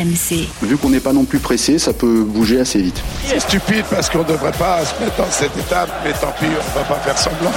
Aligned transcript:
RMC. 0.00 0.48
Vu 0.62 0.76
qu'on 0.76 0.90
n'est 0.90 1.00
pas 1.00 1.12
non 1.12 1.24
plus 1.24 1.38
pressé, 1.38 1.78
ça 1.78 1.92
peut 1.92 2.22
bouger 2.22 2.60
assez 2.60 2.80
vite. 2.80 3.02
C'est 3.26 3.40
stupide 3.40 3.84
parce 3.90 4.08
qu'on 4.08 4.20
ne 4.20 4.24
devrait 4.28 4.52
pas 4.52 4.84
se 4.84 5.02
mettre 5.02 5.16
dans 5.16 5.30
cette 5.30 5.56
étape, 5.56 5.90
mais 6.04 6.12
tant 6.12 6.32
pis, 6.38 6.46
on 6.46 6.48
ne 6.48 6.82
va 6.82 6.84
pas 6.88 7.00
faire 7.00 7.18
semblant. 7.18 7.52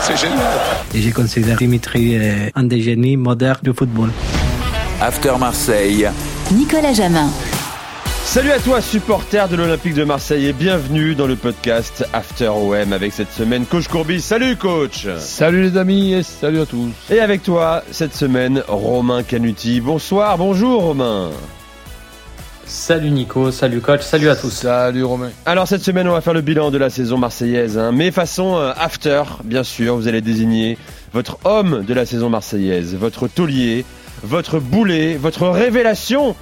C'est 0.00 0.16
génial. 0.16 0.38
Et 0.94 1.02
je 1.02 1.10
considère 1.10 1.56
Dimitri 1.56 2.16
euh, 2.16 2.50
un 2.54 2.64
des 2.64 2.80
génies 2.80 3.16
modernes 3.16 3.60
du 3.62 3.72
football. 3.72 4.10
After 5.00 5.32
Marseille. 5.38 6.08
Nicolas 6.52 6.92
Jamin. 6.92 7.28
Salut 8.28 8.50
à 8.50 8.58
toi, 8.58 8.82
supporter 8.82 9.48
de 9.48 9.56
l'Olympique 9.56 9.94
de 9.94 10.04
Marseille 10.04 10.48
et 10.48 10.52
bienvenue 10.52 11.14
dans 11.14 11.26
le 11.26 11.34
podcast 11.34 12.06
After 12.12 12.48
OM 12.48 12.92
avec 12.92 13.14
cette 13.14 13.32
semaine 13.32 13.64
Coach 13.64 13.88
Courbis. 13.88 14.20
Salut 14.20 14.56
coach 14.56 15.08
Salut 15.16 15.62
les 15.62 15.78
amis 15.78 16.12
et 16.12 16.22
salut 16.22 16.60
à 16.60 16.66
tous 16.66 16.90
Et 17.10 17.20
avec 17.20 17.42
toi, 17.42 17.82
cette 17.90 18.14
semaine, 18.14 18.62
Romain 18.68 19.22
Canuti. 19.22 19.80
Bonsoir, 19.80 20.36
bonjour 20.36 20.82
Romain 20.82 21.30
Salut 22.66 23.10
Nico, 23.10 23.50
salut 23.50 23.80
coach, 23.80 24.02
salut 24.02 24.28
à 24.28 24.36
tous. 24.36 24.50
Salut 24.50 25.04
Romain. 25.04 25.30
Alors 25.46 25.66
cette 25.66 25.82
semaine, 25.82 26.06
on 26.06 26.12
va 26.12 26.20
faire 26.20 26.34
le 26.34 26.42
bilan 26.42 26.70
de 26.70 26.76
la 26.76 26.90
saison 26.90 27.16
marseillaise, 27.16 27.78
hein. 27.78 27.92
mais 27.92 28.10
façon 28.10 28.58
euh, 28.58 28.72
after, 28.76 29.22
bien 29.42 29.64
sûr. 29.64 29.96
Vous 29.96 30.06
allez 30.06 30.20
désigner 30.20 30.76
votre 31.14 31.38
homme 31.44 31.82
de 31.82 31.94
la 31.94 32.04
saison 32.04 32.28
marseillaise, 32.28 32.94
votre 32.94 33.26
taulier, 33.26 33.86
votre 34.22 34.60
boulet, 34.60 35.16
votre 35.16 35.48
révélation 35.48 36.36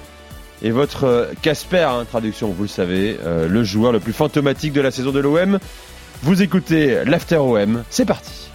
et 0.63 0.71
votre 0.71 1.05
euh, 1.05 1.27
Casper, 1.43 1.89
hein, 1.91 2.05
traduction, 2.09 2.49
vous 2.49 2.63
le 2.63 2.69
savez, 2.69 3.19
euh, 3.25 3.49
le 3.49 3.65
joueur 3.65 3.93
le 3.93 4.01
plus 4.01 4.13
fantomatique 4.13 4.73
de 4.73 4.81
la 4.81 4.91
saison 4.91 5.13
de 5.13 5.21
l'OM. 5.21 5.59
Vous 6.23 6.43
écoutez 6.43 7.05
l'After 7.05 7.37
OM, 7.37 7.85
c'est 7.91 8.07
parti. 8.07 8.51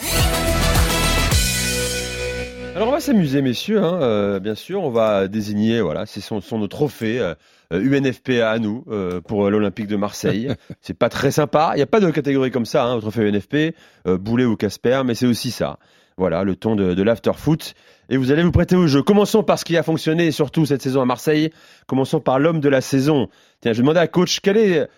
Alors 2.75 2.87
on 2.87 2.91
va 2.91 2.99
s'amuser 2.99 3.41
messieurs, 3.41 3.83
hein, 3.83 3.99
euh, 4.01 4.39
bien 4.39 4.55
sûr, 4.55 4.81
on 4.81 4.89
va 4.89 5.27
désigner, 5.27 5.81
voilà, 5.81 6.05
ce 6.05 6.21
sont, 6.21 6.41
nos 6.57 6.67
trophées 6.67 7.19
euh, 7.19 7.35
UNFPA 7.71 8.49
à 8.49 8.59
nous 8.59 8.83
euh, 8.89 9.21
pour 9.21 9.49
l'Olympique 9.49 9.87
de 9.87 9.95
Marseille. 9.95 10.49
c'est 10.81 10.97
pas 10.97 11.09
très 11.09 11.31
sympa, 11.31 11.71
il 11.73 11.77
n'y 11.77 11.83
a 11.83 11.87
pas 11.87 11.99
de 11.99 12.09
catégorie 12.09 12.49
comme 12.49 12.65
ça, 12.65 12.85
hein, 12.85 12.95
au 12.95 13.01
trophée 13.01 13.21
UNFP, 13.21 13.75
euh, 14.07 14.17
Boulet 14.17 14.45
ou 14.45 14.55
Casper, 14.55 15.01
mais 15.05 15.15
c'est 15.15 15.27
aussi 15.27 15.51
ça. 15.51 15.79
Voilà, 16.17 16.43
le 16.43 16.55
ton 16.55 16.75
de, 16.75 16.93
de 16.93 17.03
l'after 17.03 17.33
foot. 17.35 17.73
Et 18.11 18.17
vous 18.17 18.29
allez 18.29 18.43
vous 18.43 18.51
prêter 18.51 18.75
au 18.75 18.87
jeu. 18.87 19.01
Commençons 19.01 19.41
par 19.41 19.57
ce 19.57 19.63
qui 19.63 19.77
a 19.77 19.83
fonctionné, 19.83 20.27
et 20.27 20.31
surtout 20.31 20.65
cette 20.65 20.81
saison 20.81 21.01
à 21.01 21.05
Marseille. 21.05 21.49
Commençons 21.87 22.19
par 22.19 22.39
l'homme 22.39 22.59
de 22.59 22.67
la 22.67 22.81
saison. 22.81 23.29
Tiens, 23.61 23.71
je 23.71 23.77
vais 23.77 23.83
demander 23.83 24.01
à 24.01 24.07
coach, 24.07 24.41
quel 24.41 24.57
est 24.57 24.89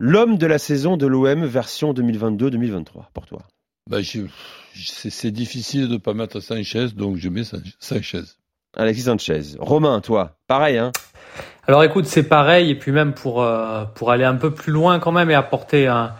l'homme 0.00 0.38
de 0.38 0.46
la 0.46 0.56
saison 0.58 0.96
de 0.96 1.06
l'OM 1.06 1.44
version 1.44 1.92
2022-2023 1.92 2.84
pour 3.12 3.26
toi? 3.26 3.42
Bah, 3.90 4.00
je, 4.00 4.20
c'est, 4.74 5.10
c'est 5.10 5.30
difficile 5.30 5.88
de 5.88 5.92
ne 5.92 5.98
pas 5.98 6.14
mettre 6.14 6.40
Sanchez, 6.40 6.86
donc 6.96 7.18
je 7.18 7.28
mets 7.28 7.42
Sanchez. 7.80 8.22
Alexis 8.74 9.02
Sanchez. 9.02 9.42
Romain, 9.58 10.00
toi, 10.00 10.38
pareil, 10.46 10.78
hein? 10.78 10.90
Alors 11.68 11.84
écoute, 11.84 12.06
c'est 12.06 12.22
pareil, 12.22 12.70
et 12.70 12.74
puis 12.74 12.92
même 12.92 13.12
pour, 13.12 13.42
euh, 13.42 13.84
pour 13.94 14.10
aller 14.10 14.24
un 14.24 14.36
peu 14.36 14.52
plus 14.52 14.72
loin 14.72 15.00
quand 15.00 15.12
même 15.12 15.30
et 15.30 15.34
apporter 15.34 15.86
un, 15.86 16.14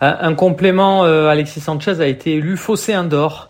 un, 0.00 0.18
un 0.20 0.34
complément, 0.34 1.04
euh, 1.04 1.28
Alexis 1.28 1.60
Sanchez 1.60 2.00
a 2.00 2.08
été 2.08 2.34
élu 2.34 2.56
Fosséen 2.56 3.04
d'or 3.04 3.47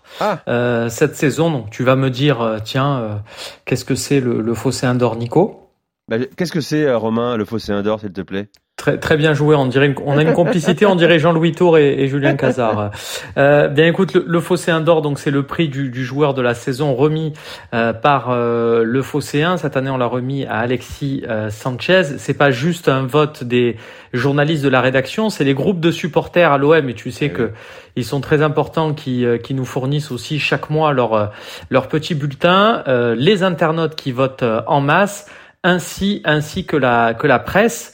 Euh, 0.48 0.88
cette 0.88 1.16
saison. 1.16 1.50
Donc 1.50 1.70
tu 1.70 1.84
vas 1.84 1.96
me 1.96 2.10
dire, 2.10 2.40
euh, 2.40 2.58
tiens, 2.62 2.98
euh, 2.98 3.16
qu'est-ce 3.64 3.84
que 3.84 3.94
c'est 3.94 4.20
le, 4.20 4.40
le 4.40 4.54
Fosséen 4.54 4.94
d'or, 4.94 5.16
Nico 5.16 5.67
Bah, 6.08 6.16
Qu'est-ce 6.36 6.52
que 6.52 6.60
c'est, 6.60 6.84
euh, 6.84 6.96
Romain, 6.98 7.36
le 7.36 7.44
Fosséen 7.44 7.82
d'or, 7.82 8.00
s'il 8.00 8.12
te 8.12 8.22
plaît? 8.22 8.48
Très, 8.76 8.96
très 8.96 9.16
bien 9.16 9.34
joué. 9.34 9.56
On 9.56 9.66
dirait, 9.66 9.86
une- 9.86 9.96
on 10.06 10.16
a 10.16 10.22
une 10.22 10.32
complicité. 10.34 10.86
On 10.86 10.94
dirait 10.94 11.18
Jean-Louis 11.18 11.50
Tour 11.50 11.78
et, 11.78 12.00
et 12.00 12.06
Julien 12.06 12.36
Cazard. 12.36 12.92
Euh, 13.36 13.66
bien, 13.66 13.86
écoute, 13.86 14.14
le, 14.14 14.24
le 14.26 14.40
Phocéen 14.40 14.80
d'or, 14.80 15.02
donc 15.02 15.18
c'est 15.18 15.32
le 15.32 15.42
prix 15.42 15.68
du, 15.68 15.90
du 15.90 16.04
joueur 16.04 16.32
de 16.32 16.40
la 16.42 16.54
saison 16.54 16.94
remis 16.94 17.32
euh, 17.74 17.92
par 17.92 18.28
euh, 18.30 18.84
le 18.84 19.02
Phocéen. 19.02 19.56
Cette 19.56 19.76
année, 19.76 19.90
on 19.90 19.96
l'a 19.98 20.06
remis 20.06 20.46
à 20.46 20.58
Alexis 20.58 21.24
euh, 21.28 21.50
Sanchez. 21.50 22.04
C'est 22.18 22.34
pas 22.38 22.52
juste 22.52 22.88
un 22.88 23.02
vote 23.04 23.42
des 23.42 23.76
journalistes 24.12 24.62
de 24.62 24.68
la 24.68 24.80
rédaction, 24.80 25.28
c'est 25.28 25.44
les 25.44 25.54
groupes 25.54 25.80
de 25.80 25.90
supporters 25.90 26.52
à 26.52 26.56
l'OM. 26.56 26.88
Et 26.88 26.94
tu 26.94 27.10
sais 27.10 27.26
Eh 27.26 27.30
que 27.30 27.50
ils 27.96 28.04
sont 28.04 28.20
très 28.20 28.42
importants, 28.42 28.94
qui, 28.94 29.26
euh, 29.26 29.38
qui 29.38 29.54
nous 29.54 29.64
fournissent 29.64 30.12
aussi 30.12 30.38
chaque 30.38 30.70
mois 30.70 30.92
leur 30.92 31.32
leur 31.68 31.88
petit 31.88 32.14
bulletin. 32.14 32.84
Euh, 32.86 33.16
les 33.16 33.42
internautes 33.42 33.96
qui 33.96 34.12
votent 34.12 34.44
en 34.68 34.80
masse, 34.80 35.26
ainsi 35.68 36.22
ainsi 36.24 36.64
que 36.64 36.76
la 36.76 37.14
que 37.14 37.26
la 37.26 37.38
presse. 37.38 37.92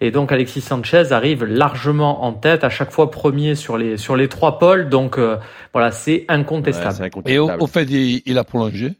Et 0.00 0.10
donc 0.10 0.30
Alexis 0.30 0.60
Sanchez 0.60 1.12
arrive 1.12 1.44
largement 1.44 2.24
en 2.24 2.32
tête, 2.34 2.64
à 2.64 2.68
chaque 2.68 2.90
fois 2.90 3.10
premier 3.10 3.54
sur 3.54 3.78
les 3.78 3.96
sur 3.96 4.14
les 4.14 4.28
trois 4.28 4.58
pôles. 4.58 4.88
Donc 4.90 5.18
euh, 5.18 5.38
voilà, 5.72 5.90
c'est 5.90 6.12
Ouais, 6.12 6.24
incontestable. 6.28 7.10
Et 7.26 7.38
au, 7.38 7.50
au 7.58 7.66
fait, 7.66 7.84
il, 7.84 8.22
il 8.26 8.38
a 8.38 8.44
prolongé? 8.44 8.92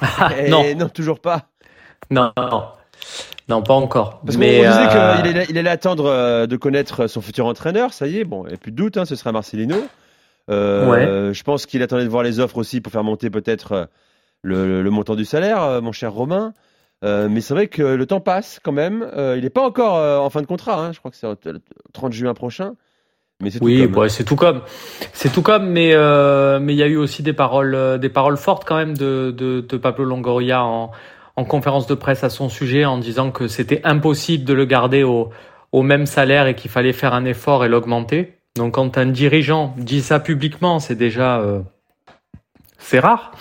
Eh, 0.38 0.48
non, 0.48 0.64
non, 0.76 0.88
toujours 0.88 1.20
pas. 1.20 1.50
non, 2.10 2.32
non, 2.36 2.64
non, 3.48 3.62
pas 3.62 3.74
encore. 3.74 4.20
Parce 4.24 4.38
Mais 4.38 4.66
on 4.66 4.70
disait 4.70 4.86
euh, 4.86 4.88
qu'il 4.88 5.28
allait, 5.28 5.46
il 5.50 5.58
allait 5.58 5.70
attendre 5.70 6.06
euh, 6.06 6.46
de 6.46 6.56
connaître 6.56 7.08
son 7.08 7.20
futur 7.20 7.46
entraîneur, 7.46 7.92
ça 7.92 8.06
y 8.06 8.18
est, 8.18 8.24
bon, 8.24 8.44
il 8.46 8.48
n'y 8.48 8.54
a 8.54 8.58
plus 8.58 8.70
de 8.72 8.76
doute, 8.76 8.96
hein, 8.96 9.04
ce 9.04 9.16
sera 9.16 9.32
Marcelino. 9.32 9.76
Euh, 10.50 11.32
Je 11.32 11.42
pense 11.42 11.66
qu'il 11.66 11.82
attendait 11.82 12.04
de 12.04 12.08
voir 12.08 12.22
les 12.22 12.40
offres 12.40 12.58
aussi 12.58 12.80
pour 12.80 12.92
faire 12.92 13.04
monter 13.04 13.28
peut-être 13.28 13.88
le, 14.42 14.82
le 14.82 14.90
montant 14.90 15.14
du 15.14 15.24
salaire, 15.24 15.82
mon 15.82 15.92
cher 15.92 16.12
Romain. 16.12 16.54
Euh, 17.04 17.28
mais 17.28 17.40
c'est 17.40 17.54
vrai 17.54 17.66
que 17.66 17.82
le 17.82 18.06
temps 18.06 18.20
passe 18.20 18.60
quand 18.62 18.72
même. 18.72 19.06
Euh, 19.16 19.36
il 19.36 19.42
n'est 19.42 19.50
pas 19.50 19.66
encore 19.66 19.96
euh, 19.96 20.18
en 20.18 20.30
fin 20.30 20.40
de 20.40 20.46
contrat, 20.46 20.78
hein, 20.78 20.92
je 20.92 20.98
crois 20.98 21.10
que 21.10 21.16
c'est 21.16 21.26
le 21.26 21.60
30 21.92 22.12
juin 22.12 22.34
prochain. 22.34 22.74
Mais 23.40 23.50
c'est 23.50 23.58
tout 23.58 23.64
oui, 23.64 23.86
ouais, 23.86 24.08
c'est 24.08 24.22
tout 24.22 24.36
comme, 24.36 24.60
c'est 25.12 25.32
tout 25.32 25.42
comme, 25.42 25.68
mais 25.68 25.96
mais 26.60 26.74
il 26.74 26.78
y 26.78 26.82
a 26.82 26.86
eu 26.86 26.96
aussi 26.96 27.24
des 27.24 27.32
paroles, 27.32 27.98
des 27.98 28.08
paroles 28.08 28.36
fortes 28.36 28.64
quand 28.64 28.76
même 28.76 28.96
de 28.96 29.34
de, 29.36 29.60
de 29.60 29.76
Pablo 29.76 30.04
Longoria 30.04 30.62
en 30.62 30.92
en 31.34 31.44
conférence 31.44 31.88
de 31.88 31.94
presse 31.94 32.22
à 32.22 32.30
son 32.30 32.48
sujet 32.48 32.84
en 32.84 32.98
disant 32.98 33.32
que 33.32 33.48
c'était 33.48 33.80
impossible 33.82 34.44
de 34.44 34.52
le 34.52 34.64
garder 34.64 35.02
au 35.02 35.30
au 35.72 35.82
même 35.82 36.06
salaire 36.06 36.46
et 36.46 36.54
qu'il 36.54 36.70
fallait 36.70 36.92
faire 36.92 37.14
un 37.14 37.24
effort 37.24 37.64
et 37.64 37.68
l'augmenter. 37.68 38.34
Donc 38.54 38.74
quand 38.74 38.96
un 38.96 39.06
dirigeant 39.06 39.74
dit 39.76 40.02
ça 40.02 40.20
publiquement, 40.20 40.78
c'est 40.78 40.94
déjà 40.94 41.42
c'est 42.82 42.98
rare. 42.98 43.32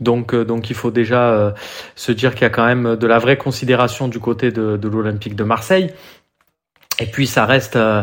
Donc 0.00 0.34
euh, 0.34 0.44
donc 0.44 0.70
il 0.70 0.76
faut 0.76 0.90
déjà 0.90 1.30
euh, 1.30 1.50
se 1.94 2.12
dire 2.12 2.34
qu'il 2.34 2.42
y 2.42 2.46
a 2.46 2.50
quand 2.50 2.66
même 2.66 2.96
de 2.96 3.06
la 3.06 3.18
vraie 3.18 3.36
considération 3.36 4.08
du 4.08 4.18
côté 4.18 4.50
de 4.50 4.76
de 4.76 4.88
l'Olympique 4.88 5.36
de 5.36 5.44
Marseille. 5.44 5.90
Et 7.00 7.06
puis 7.06 7.26
ça 7.26 7.46
reste, 7.46 7.76
euh, 7.76 8.02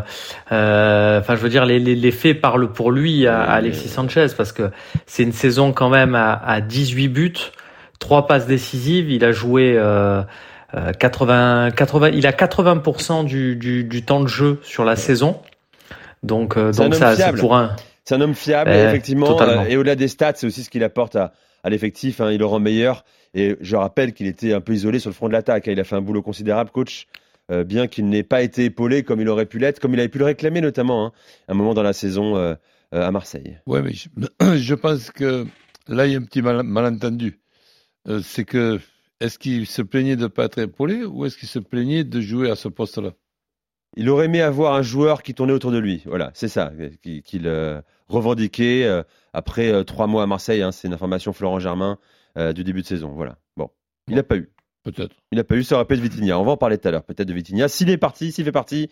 euh, 0.51 1.19
enfin 1.19 1.35
je 1.35 1.41
veux 1.41 1.50
dire 1.50 1.66
les, 1.66 1.79
les, 1.79 1.95
les 1.95 2.11
faits 2.11 2.41
parlent 2.41 2.72
pour 2.72 2.91
lui 2.91 3.27
à, 3.27 3.41
à 3.41 3.53
Alexis 3.53 3.88
Sanchez 3.88 4.27
parce 4.35 4.51
que 4.51 4.72
c'est 5.05 5.23
une 5.23 5.31
saison 5.31 5.72
quand 5.73 5.89
même 5.89 6.16
à, 6.16 6.33
à 6.33 6.59
18 6.59 7.07
buts, 7.07 7.33
trois 8.00 8.25
passes 8.25 8.47
décisives, 8.47 9.11
il 9.11 9.23
a 9.23 9.31
joué 9.31 9.75
euh, 9.77 10.21
euh, 10.73 10.91
80, 10.91 11.71
80, 11.71 12.09
il 12.09 12.25
a 12.25 12.31
80% 12.31 13.25
du, 13.25 13.56
du, 13.56 13.83
du 13.83 14.03
temps 14.03 14.21
de 14.21 14.27
jeu 14.27 14.59
sur 14.63 14.83
la 14.83 14.95
saison. 14.95 15.39
Donc 16.23 16.57
euh, 16.57 16.69
un 16.69 16.71
donc 16.71 16.95
ça 16.95 17.16
c'est 17.16 17.33
pour 17.33 17.56
un 17.56 17.75
C'est 18.06 18.16
un 18.16 18.22
homme 18.22 18.36
fiable, 18.36 18.72
Eh, 18.74 18.86
effectivement. 18.86 19.28
totalement. 19.28 19.64
euh, 19.64 19.68
et 19.68 19.78
au-delà 19.78 19.96
des 19.96 20.08
stats, 20.08 20.34
c'est 20.36 20.48
aussi 20.48 20.64
ce 20.64 20.70
qu'il 20.70 20.84
apporte 20.84 21.16
à, 21.16 21.34
à 21.64 21.70
l'effectif. 21.70 22.22
hein, 22.22 22.32
il 22.32 22.40
le 22.40 22.46
rend 22.46 22.60
meilleur. 22.60 23.04
Et 23.34 23.56
je 23.62 23.76
rappelle 23.76 24.14
qu'il 24.14 24.26
était 24.28 24.54
un 24.54 24.62
peu 24.62 24.74
isolé 24.74 25.00
sur 25.00 25.10
le 25.10 25.14
front 25.16 25.28
de 25.28 25.34
l'attaque. 25.34 25.68
hein, 25.68 25.72
il 25.72 25.80
a 25.80 25.84
fait 25.84 25.96
un 25.96 26.02
boulot 26.02 26.22
considérable, 26.22 26.72
coach. 26.72 27.06
euh, 27.52 27.64
bien 27.64 27.88
qu'il 27.88 28.08
n'ait 28.10 28.24
pas 28.24 28.42
été 28.44 28.66
épaulé 28.66 29.04
comme 29.04 29.22
il 29.22 29.28
aurait 29.30 29.46
pu 29.48 29.58
l'être, 29.60 29.80
comme 29.80 29.94
il 29.94 30.00
avait 30.00 30.10
pu 30.10 30.20
le 30.20 30.26
réclamer 30.26 30.62
notamment 30.62 31.06
hein, 31.08 31.12
à 31.48 31.52
un 31.54 31.56
moment 31.56 31.74
dans 31.74 31.82
la 31.84 31.94
saison 31.94 32.36
euh, 32.38 32.54
euh, 32.94 33.08
à 33.08 33.12
Marseille. 33.12 33.58
Ouais, 33.66 33.82
mais 33.82 33.92
je, 33.94 34.08
je 34.58 34.76
pense 34.76 35.10
que 35.12 35.46
là, 35.88 36.06
il 36.06 36.14
y 36.14 36.16
a 36.16 36.20
un 36.20 36.24
petit 36.24 36.42
mal- 36.44 36.64
malentendu. 36.64 37.40
Euh, 38.08 38.22
c'est 38.24 38.46
que, 38.46 38.80
est-ce 39.20 39.38
qu'il 39.40 39.66
se 39.68 39.81
plaignait 39.81 40.16
de 40.16 40.24
ne 40.24 40.28
pas 40.28 40.46
être 40.46 40.60
épaulé 40.60 41.04
ou 41.04 41.26
est-ce 41.26 41.38
qu'il 41.38 41.50
se 41.50 41.60
plaignait 41.60 42.04
de 42.04 42.22
jouer 42.22 42.50
à 42.50 42.56
ce 42.56 42.68
poste-là? 42.68 43.14
Il 43.97 44.09
aurait 44.09 44.25
aimé 44.25 44.41
avoir 44.41 44.75
un 44.75 44.81
joueur 44.81 45.23
qui 45.23 45.33
tournait 45.33 45.53
autour 45.53 45.72
de 45.72 45.77
lui. 45.77 46.03
Voilà, 46.05 46.31
c'est 46.33 46.47
ça 46.47 46.72
qu'il 47.03 47.47
euh, 47.47 47.81
revendiquait 48.07 48.85
euh, 48.85 49.03
après 49.33 49.72
euh, 49.72 49.83
trois 49.83 50.07
mois 50.07 50.23
à 50.23 50.27
Marseille. 50.27 50.61
hein, 50.61 50.72
c'est 50.72 50.88
une 50.88 50.94
information 50.94 51.33
Florent 51.33 51.59
Germain 51.59 51.97
du 52.55 52.63
début 52.63 52.81
de 52.81 52.88
saison. 52.88 53.09
Voilà. 53.09 53.38
Bon, 53.57 53.69
il 54.07 54.16
n'a 54.16 54.23
pas 54.23 54.38
eu. 54.38 54.50
Peut-être. 54.83 55.13
Il 55.33 55.36
n'a 55.36 55.44
pas 55.44 55.56
eu, 55.56 55.63
ça 55.63 55.75
aurait 55.75 55.86
pu 55.86 55.95
être 55.95 56.00
Vitinha. 56.00 56.39
On 56.39 56.45
va 56.45 56.51
en 56.51 56.57
parler 56.57 56.77
tout 56.77 56.88
à 56.88 56.91
l'heure, 56.91 57.03
peut-être 57.03 57.27
de 57.27 57.33
Vitinha. 57.33 57.68
S'il 57.68 57.89
est 57.89 57.97
parti, 57.97 58.31
s'il 58.31 58.45
fait 58.45 58.53
partie 58.53 58.89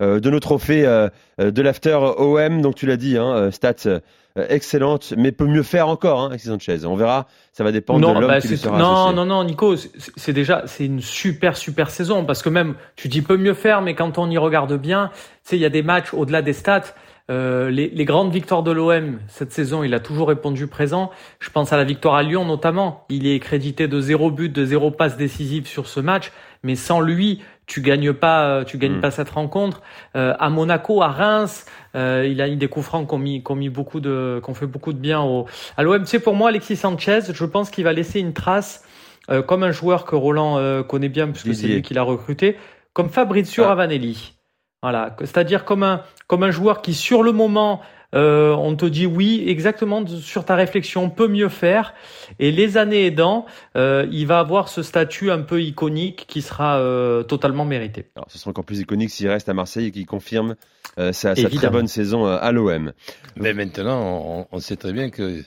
de 0.00 0.30
nos 0.30 0.40
trophées 0.40 0.86
euh, 0.86 1.08
euh, 1.40 1.50
de 1.50 1.62
l'after 1.62 1.94
OM, 2.16 2.62
donc 2.62 2.74
tu 2.74 2.86
l'as 2.86 2.96
dit, 2.96 3.16
hein, 3.18 3.32
euh, 3.34 3.50
stats 3.50 3.74
euh, 3.86 4.00
excellentes, 4.48 5.12
mais 5.16 5.32
peut 5.32 5.44
mieux 5.46 5.62
faire 5.62 5.88
encore, 5.88 6.20
hein, 6.32 6.38
Sanchez. 6.38 6.84
On 6.86 6.94
verra, 6.96 7.26
ça 7.52 7.64
va 7.64 7.72
dépendre 7.72 8.00
de 8.00 8.06
non, 8.06 8.20
l'homme 8.20 8.30
bah, 8.30 8.40
qui 8.40 8.48
lui 8.48 8.56
c'est- 8.56 8.64
sera 8.64 8.78
non, 8.78 8.92
associé. 9.08 9.16
non, 9.16 9.26
non, 9.26 9.44
Nico, 9.44 9.76
c'est- 9.76 9.90
c'est 10.16 10.32
déjà, 10.32 10.62
c'est 10.66 10.86
une 10.86 11.00
super, 11.00 11.56
super 11.56 11.90
saison 11.90 12.24
parce 12.24 12.42
que 12.42 12.48
même, 12.48 12.74
tu 12.96 13.08
dis 13.08 13.22
peut 13.22 13.36
mieux 13.36 13.54
faire, 13.54 13.82
mais 13.82 13.94
quand 13.94 14.18
on 14.18 14.30
y 14.30 14.38
regarde 14.38 14.72
bien, 14.80 15.10
tu 15.12 15.20
sais, 15.50 15.56
il 15.56 15.60
y 15.60 15.66
a 15.66 15.70
des 15.70 15.82
matchs 15.82 16.14
au-delà 16.14 16.42
des 16.42 16.52
stats. 16.52 16.94
Euh, 17.30 17.70
les, 17.70 17.88
les 17.90 18.04
grandes 18.04 18.32
victoires 18.32 18.64
de 18.64 18.72
l'OM 18.72 19.20
cette 19.28 19.52
saison, 19.52 19.84
il 19.84 19.94
a 19.94 20.00
toujours 20.00 20.26
répondu 20.28 20.66
présent. 20.66 21.10
Je 21.38 21.48
pense 21.50 21.72
à 21.72 21.76
la 21.76 21.84
victoire 21.84 22.16
à 22.16 22.24
Lyon 22.24 22.44
notamment. 22.44 23.04
Il 23.08 23.24
est 23.28 23.38
crédité 23.38 23.86
de 23.86 24.00
zéro 24.00 24.32
but, 24.32 24.48
de 24.52 24.64
zéro 24.64 24.90
passe 24.90 25.16
décisive 25.16 25.68
sur 25.68 25.86
ce 25.86 26.00
match, 26.00 26.32
mais 26.64 26.74
sans 26.74 27.00
lui, 27.00 27.40
tu 27.70 27.80
gagnes 27.82 28.12
pas, 28.12 28.44
euh, 28.46 28.64
tu 28.64 28.78
gagnes 28.78 28.96
Mm. 28.96 29.00
pas 29.00 29.10
cette 29.12 29.30
rencontre. 29.30 29.80
Euh, 30.16 30.34
à 30.40 30.50
Monaco, 30.50 31.02
à 31.02 31.08
Reims, 31.08 31.66
euh, 31.94 32.26
il 32.28 32.42
a 32.42 32.48
eu 32.48 32.56
des 32.56 32.66
coups 32.68 32.84
francs 32.84 33.08
qui 33.08 33.14
ont 33.14 33.18
mis, 33.18 33.44
mis 33.56 33.68
beaucoup 33.68 34.00
de, 34.00 34.40
qui 34.44 34.50
ont 34.50 34.54
fait 34.54 34.66
beaucoup 34.66 34.92
de 34.92 34.98
bien 34.98 35.20
au, 35.20 35.46
à 35.76 35.82
l'OM. 35.84 36.00
Tu 36.02 36.06
sais, 36.08 36.18
pour 36.18 36.34
moi, 36.34 36.48
Alexis 36.48 36.74
Sanchez, 36.76 37.20
je 37.32 37.44
pense 37.44 37.70
qu'il 37.70 37.84
va 37.84 37.92
laisser 37.92 38.18
une 38.18 38.32
trace 38.32 38.84
euh, 39.30 39.40
comme 39.40 39.62
un 39.62 39.70
joueur 39.70 40.04
que 40.04 40.16
Roland 40.16 40.82
connaît 40.82 41.08
bien, 41.08 41.28
puisque 41.28 41.54
c'est 41.54 41.68
lui 41.68 41.82
qui 41.82 41.94
l'a 41.94 42.02
recruté, 42.02 42.56
comme 42.92 43.08
Fabrizio 43.08 43.62
Ah. 43.64 43.68
Ravanelli. 43.68 44.34
Voilà, 44.82 45.14
c'est-à-dire 45.20 45.64
comme 45.64 45.82
un, 45.84 46.02
comme 46.26 46.42
un 46.42 46.50
joueur 46.50 46.80
qui, 46.82 46.94
sur 46.94 47.22
le 47.22 47.32
moment, 47.32 47.82
euh, 48.14 48.52
on 48.52 48.74
te 48.76 48.86
dit 48.86 49.06
oui, 49.06 49.44
exactement 49.46 50.06
sur 50.06 50.44
ta 50.44 50.56
réflexion, 50.56 51.10
peut 51.10 51.28
mieux 51.28 51.48
faire. 51.48 51.94
Et 52.38 52.50
les 52.50 52.76
années 52.76 53.06
aidant, 53.06 53.46
euh, 53.76 54.06
il 54.10 54.26
va 54.26 54.38
avoir 54.40 54.68
ce 54.68 54.82
statut 54.82 55.30
un 55.30 55.42
peu 55.42 55.62
iconique 55.62 56.26
qui 56.28 56.42
sera 56.42 56.78
euh, 56.78 57.22
totalement 57.22 57.64
mérité. 57.64 58.06
Alors, 58.16 58.26
ce 58.30 58.38
sera 58.38 58.50
encore 58.50 58.64
plus 58.64 58.80
iconique 58.80 59.10
s'il 59.10 59.28
reste 59.28 59.48
à 59.48 59.54
Marseille 59.54 59.86
et 59.86 59.90
qu'il 59.90 60.06
confirme 60.06 60.56
euh, 60.98 61.12
sa, 61.12 61.34
sa 61.34 61.48
très 61.48 61.70
bonne 61.70 61.88
saison 61.88 62.26
euh, 62.26 62.38
à 62.40 62.52
l'OM. 62.52 62.92
Mais 63.36 63.54
maintenant, 63.54 64.00
on, 64.02 64.46
on 64.50 64.60
sait 64.60 64.76
très 64.76 64.92
bien 64.92 65.10
que 65.10 65.42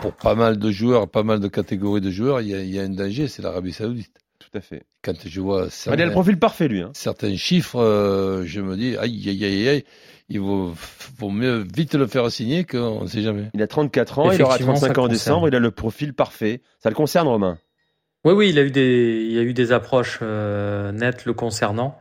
pour 0.00 0.12
pas 0.12 0.34
mal 0.34 0.58
de 0.58 0.70
joueurs, 0.70 1.08
pas 1.08 1.22
mal 1.22 1.40
de 1.40 1.48
catégories 1.48 2.00
de 2.00 2.10
joueurs, 2.10 2.40
il 2.40 2.48
y 2.48 2.54
a, 2.54 2.60
il 2.60 2.70
y 2.70 2.78
a 2.78 2.82
un 2.82 2.88
danger, 2.88 3.26
c'est 3.28 3.42
l'Arabie 3.42 3.72
Saoudite. 3.72 4.12
Tout 4.50 4.58
à 4.58 4.60
fait. 4.60 4.84
Quand 5.02 5.14
je 5.26 5.40
vois 5.40 5.56
Il 5.56 5.62
a 5.62 5.66
le 5.66 5.70
certains, 5.70 6.10
profil 6.10 6.38
parfait, 6.38 6.68
lui. 6.68 6.82
Hein. 6.82 6.90
certains 6.94 7.36
chiffres, 7.36 7.80
euh, 7.80 8.44
je 8.46 8.60
me 8.60 8.76
dis, 8.76 8.96
aïe, 8.96 9.28
aïe, 9.28 9.44
aïe, 9.44 9.68
aïe, 9.68 9.84
il 10.28 10.40
vaut, 10.40 10.72
vaut 11.18 11.30
mieux 11.30 11.66
vite 11.74 11.94
le 11.94 12.06
faire 12.06 12.30
signer 12.30 12.64
qu'on 12.64 13.02
ne 13.02 13.06
sait 13.08 13.22
jamais. 13.22 13.50
Il 13.54 13.62
a 13.62 13.66
34 13.66 14.18
ans, 14.18 14.30
il 14.30 14.42
aura 14.42 14.54
Effectivement, 14.54 14.74
35 14.74 14.94
ça 14.94 15.00
ans 15.00 15.04
en 15.04 15.08
décembre, 15.08 15.48
il 15.48 15.54
a 15.54 15.58
le 15.58 15.70
profil 15.70 16.14
parfait. 16.14 16.62
Ça 16.78 16.90
le 16.90 16.94
concerne, 16.94 17.26
Romain? 17.26 17.58
Oui, 18.26 18.32
oui, 18.32 18.48
il 18.48 18.58
a 18.58 18.62
eu 18.62 18.72
des, 18.72 19.24
il 19.24 19.32
y 19.36 19.38
a 19.38 19.42
eu 19.42 19.52
des 19.52 19.70
approches 19.70 20.18
euh, 20.20 20.90
nettes 20.90 21.26
le 21.26 21.32
concernant, 21.32 21.96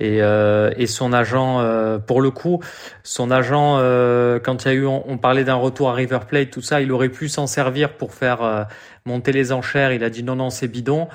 et, 0.00 0.20
euh, 0.20 0.72
et 0.76 0.88
son 0.88 1.12
agent, 1.12 1.60
euh, 1.60 2.00
pour 2.00 2.20
le 2.20 2.32
coup, 2.32 2.58
son 3.04 3.30
agent, 3.30 3.76
euh, 3.78 4.40
quand 4.40 4.64
il 4.64 4.68
y 4.68 4.70
a 4.72 4.74
eu, 4.74 4.86
on, 4.86 5.18
parlait 5.18 5.44
d'un 5.44 5.54
retour 5.54 5.90
à 5.90 5.94
River 5.94 6.18
Plate, 6.26 6.50
tout 6.50 6.62
ça, 6.62 6.80
il 6.80 6.90
aurait 6.90 7.10
pu 7.10 7.28
s'en 7.28 7.46
servir 7.46 7.92
pour 7.92 8.12
faire 8.12 8.42
euh, 8.42 8.64
monter 9.06 9.30
les 9.30 9.52
enchères. 9.52 9.92
Il 9.92 10.02
a 10.02 10.10
dit 10.10 10.24
non, 10.24 10.34
non, 10.34 10.50
c'est 10.50 10.66
bidon. 10.66 11.06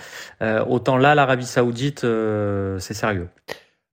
Euh, 0.42 0.64
autant 0.64 0.96
là, 0.96 1.14
l'Arabie 1.14 1.46
Saoudite, 1.46 2.06
c'est 2.80 2.94
sérieux. 2.94 3.28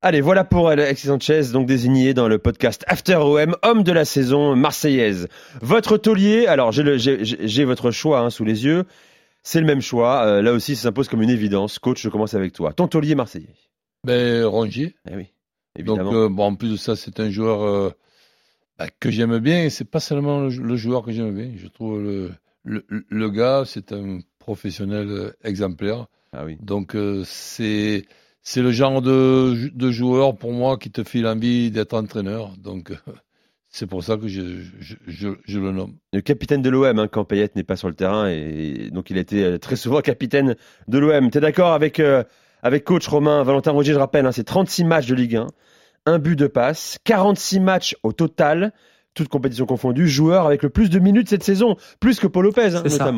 Allez, 0.02 0.20
voilà 0.20 0.44
pour 0.44 0.68
Alexis 0.68 1.08
Sanchez, 1.08 1.50
donc 1.52 1.66
désigné 1.66 2.14
dans 2.14 2.28
le 2.28 2.38
podcast 2.38 2.84
After 2.86 3.16
OM, 3.16 3.56
homme 3.64 3.82
de 3.82 3.90
la 3.90 4.04
saison 4.04 4.54
marseillaise. 4.54 5.26
Votre 5.62 5.96
taulier, 5.96 6.46
alors 6.46 6.70
j'ai 6.70 7.64
votre 7.64 7.90
choix 7.90 8.20
hein, 8.20 8.30
sous 8.30 8.44
les 8.44 8.66
yeux, 8.66 8.84
c'est 9.44 9.60
le 9.60 9.66
même 9.66 9.80
choix. 9.80 10.24
Euh, 10.26 10.42
là 10.42 10.52
aussi, 10.52 10.74
ça 10.74 10.82
s'impose 10.84 11.08
comme 11.08 11.22
une 11.22 11.30
évidence. 11.30 11.78
Coach, 11.78 12.02
je 12.02 12.08
commence 12.08 12.34
avec 12.34 12.52
toi. 12.52 12.72
Ton 12.72 12.88
taulier 12.88 13.14
marseillais. 13.14 13.54
Ben, 14.02 14.44
Rongier. 14.44 14.96
Eh 15.08 15.14
oui, 15.14 15.28
Donc, 15.84 15.98
évidemment. 16.00 16.14
euh, 16.24 16.28
bon, 16.28 16.44
en 16.46 16.54
plus 16.56 16.70
de 16.72 16.76
ça, 16.76 16.96
c'est 16.96 17.20
un 17.20 17.30
joueur 17.30 17.62
euh, 17.62 17.90
bah, 18.78 18.88
que 19.00 19.10
j'aime 19.10 19.38
bien. 19.38 19.62
Et 19.64 19.70
c'est 19.70 19.84
pas 19.84 20.00
seulement 20.00 20.40
le, 20.40 20.48
le 20.48 20.76
joueur 20.76 21.04
que 21.04 21.12
j'aime 21.12 21.34
bien. 21.34 21.52
Je 21.56 21.68
trouve 21.68 22.00
le, 22.02 22.32
le, 22.64 22.84
le 22.88 23.30
gars, 23.30 23.62
c'est 23.66 23.92
un 23.92 24.18
professionnel 24.40 25.34
exemplaire. 25.44 26.06
ah 26.32 26.44
oui. 26.44 26.56
Donc, 26.60 26.96
c'est 27.24 28.04
c'est 28.46 28.60
le 28.60 28.72
genre 28.72 29.00
de, 29.00 29.70
de 29.74 29.90
joueur 29.90 30.36
pour 30.36 30.52
moi 30.52 30.76
qui 30.76 30.90
te 30.90 31.02
file 31.02 31.26
envie 31.26 31.70
d'être 31.70 31.94
entraîneur. 31.94 32.50
Donc, 32.58 32.92
c'est 33.74 33.88
pour 33.88 34.04
ça 34.04 34.16
que 34.16 34.28
je, 34.28 34.60
je, 34.78 34.94
je, 35.08 35.28
je 35.44 35.58
le 35.58 35.72
nomme. 35.72 35.96
Le 36.12 36.20
capitaine 36.20 36.62
de 36.62 36.70
l'OM, 36.70 36.96
hein, 36.96 37.08
quand 37.08 37.24
Payet 37.24 37.50
n'est 37.56 37.64
pas 37.64 37.74
sur 37.74 37.88
le 37.88 37.94
terrain, 37.94 38.28
et 38.28 38.88
donc 38.92 39.10
il 39.10 39.18
a 39.18 39.20
été 39.20 39.42
euh, 39.42 39.58
très 39.58 39.74
souvent 39.74 40.00
capitaine 40.00 40.54
de 40.86 40.98
l'OM. 40.98 41.28
T'es 41.28 41.40
d'accord 41.40 41.72
avec, 41.72 41.98
euh, 41.98 42.22
avec 42.62 42.84
coach 42.84 43.08
Romain 43.08 43.42
Valentin 43.42 43.72
Roger, 43.72 43.92
je 43.92 43.98
rappelle, 43.98 44.26
hein, 44.26 44.32
c'est 44.32 44.44
36 44.44 44.84
matchs 44.84 45.06
de 45.08 45.16
Ligue 45.16 45.34
1, 45.34 45.48
un 46.06 46.18
but 46.20 46.36
de 46.36 46.46
passe, 46.46 46.98
46 47.02 47.58
matchs 47.58 47.96
au 48.04 48.12
total, 48.12 48.72
toutes 49.12 49.26
compétitions 49.26 49.66
confondues, 49.66 50.06
joueur 50.06 50.46
avec 50.46 50.62
le 50.62 50.70
plus 50.70 50.88
de 50.88 51.00
minutes 51.00 51.28
cette 51.28 51.42
saison, 51.42 51.74
plus 51.98 52.20
que 52.20 52.28
Paul 52.28 52.44
Lopez 52.44 52.76
hein, 52.76 52.82
C'est 52.84 52.90
ça. 52.90 53.12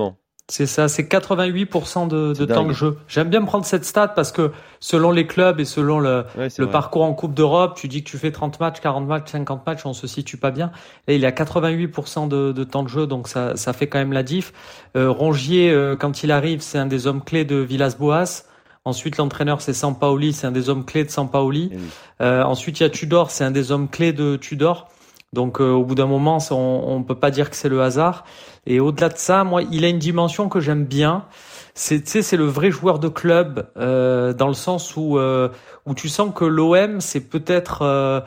C'est 0.48 0.66
ça, 0.66 0.86
c'est 0.86 1.02
88% 1.02 2.06
de, 2.06 2.44
temps 2.44 2.64
de 2.64 2.72
jeu. 2.72 2.98
J'aime 3.08 3.28
bien 3.28 3.40
me 3.40 3.46
prendre 3.46 3.64
cette 3.64 3.84
stat 3.84 4.06
parce 4.08 4.30
que 4.30 4.52
selon 4.78 5.10
les 5.10 5.26
clubs 5.26 5.58
et 5.58 5.64
selon 5.64 5.98
le, 5.98 6.24
Ouais, 6.38 6.48
parcours 6.70 7.02
en 7.02 7.14
Coupe 7.14 7.34
d'Europe, 7.34 7.76
tu 7.76 7.88
dis 7.88 8.04
que 8.04 8.10
tu 8.10 8.16
fais 8.16 8.30
30 8.30 8.60
matchs, 8.60 8.80
40 8.80 9.08
matchs, 9.08 9.32
50 9.32 9.66
matchs, 9.66 9.84
on 9.86 9.92
se 9.92 10.06
situe 10.06 10.36
pas 10.36 10.52
bien. 10.52 10.70
Là, 11.08 11.14
il 11.14 11.26
a 11.26 11.32
88% 11.32 12.28
de, 12.28 12.52
de 12.52 12.64
temps 12.64 12.84
de 12.84 12.88
jeu, 12.88 13.08
donc 13.08 13.26
ça, 13.26 13.56
ça 13.56 13.72
fait 13.72 13.88
quand 13.88 13.98
même 13.98 14.12
la 14.12 14.22
diff. 14.22 14.52
Euh, 14.96 15.10
Rongier, 15.10 15.72
euh, 15.72 15.96
quand 15.96 16.22
il 16.22 16.30
arrive, 16.30 16.60
c'est 16.60 16.78
un 16.78 16.86
des 16.86 17.08
hommes 17.08 17.24
clés 17.24 17.44
de 17.44 17.56
Villas-Boas. 17.56 18.44
Ensuite, 18.84 19.16
l'entraîneur, 19.16 19.60
c'est 19.60 19.72
Sampaoli, 19.72 20.32
c'est 20.32 20.46
un 20.46 20.52
des 20.52 20.68
hommes 20.68 20.84
clés 20.84 21.02
de 21.02 21.10
Sampaoli. 21.10 21.70
Oui. 21.72 21.80
Euh, 22.20 22.44
ensuite, 22.44 22.78
il 22.78 22.84
y 22.84 22.86
a 22.86 22.90
Tudor, 22.90 23.32
c'est 23.32 23.42
un 23.42 23.50
des 23.50 23.72
hommes 23.72 23.88
clés 23.88 24.12
de 24.12 24.36
Tudor. 24.36 24.88
Donc, 25.36 25.60
euh, 25.60 25.70
au 25.70 25.84
bout 25.84 25.94
d'un 25.94 26.06
moment, 26.06 26.40
ça, 26.40 26.54
on, 26.56 26.96
on 26.96 27.02
peut 27.04 27.14
pas 27.14 27.30
dire 27.30 27.48
que 27.50 27.54
c'est 27.56 27.68
le 27.68 27.80
hasard. 27.82 28.24
Et 28.66 28.80
au-delà 28.80 29.08
de 29.10 29.18
ça, 29.18 29.44
moi, 29.44 29.62
il 29.70 29.84
a 29.84 29.88
une 29.88 30.00
dimension 30.00 30.48
que 30.48 30.58
j'aime 30.58 30.84
bien. 30.84 31.26
C'est, 31.74 32.04
c'est 32.08 32.36
le 32.36 32.46
vrai 32.46 32.70
joueur 32.72 32.98
de 32.98 33.08
club 33.08 33.68
euh, 33.76 34.32
dans 34.32 34.48
le 34.48 34.54
sens 34.54 34.96
où 34.96 35.18
euh, 35.18 35.50
où 35.84 35.94
tu 35.94 36.08
sens 36.08 36.30
que 36.34 36.44
l'OM, 36.46 37.00
c'est 37.00 37.20
peut-être 37.28 38.24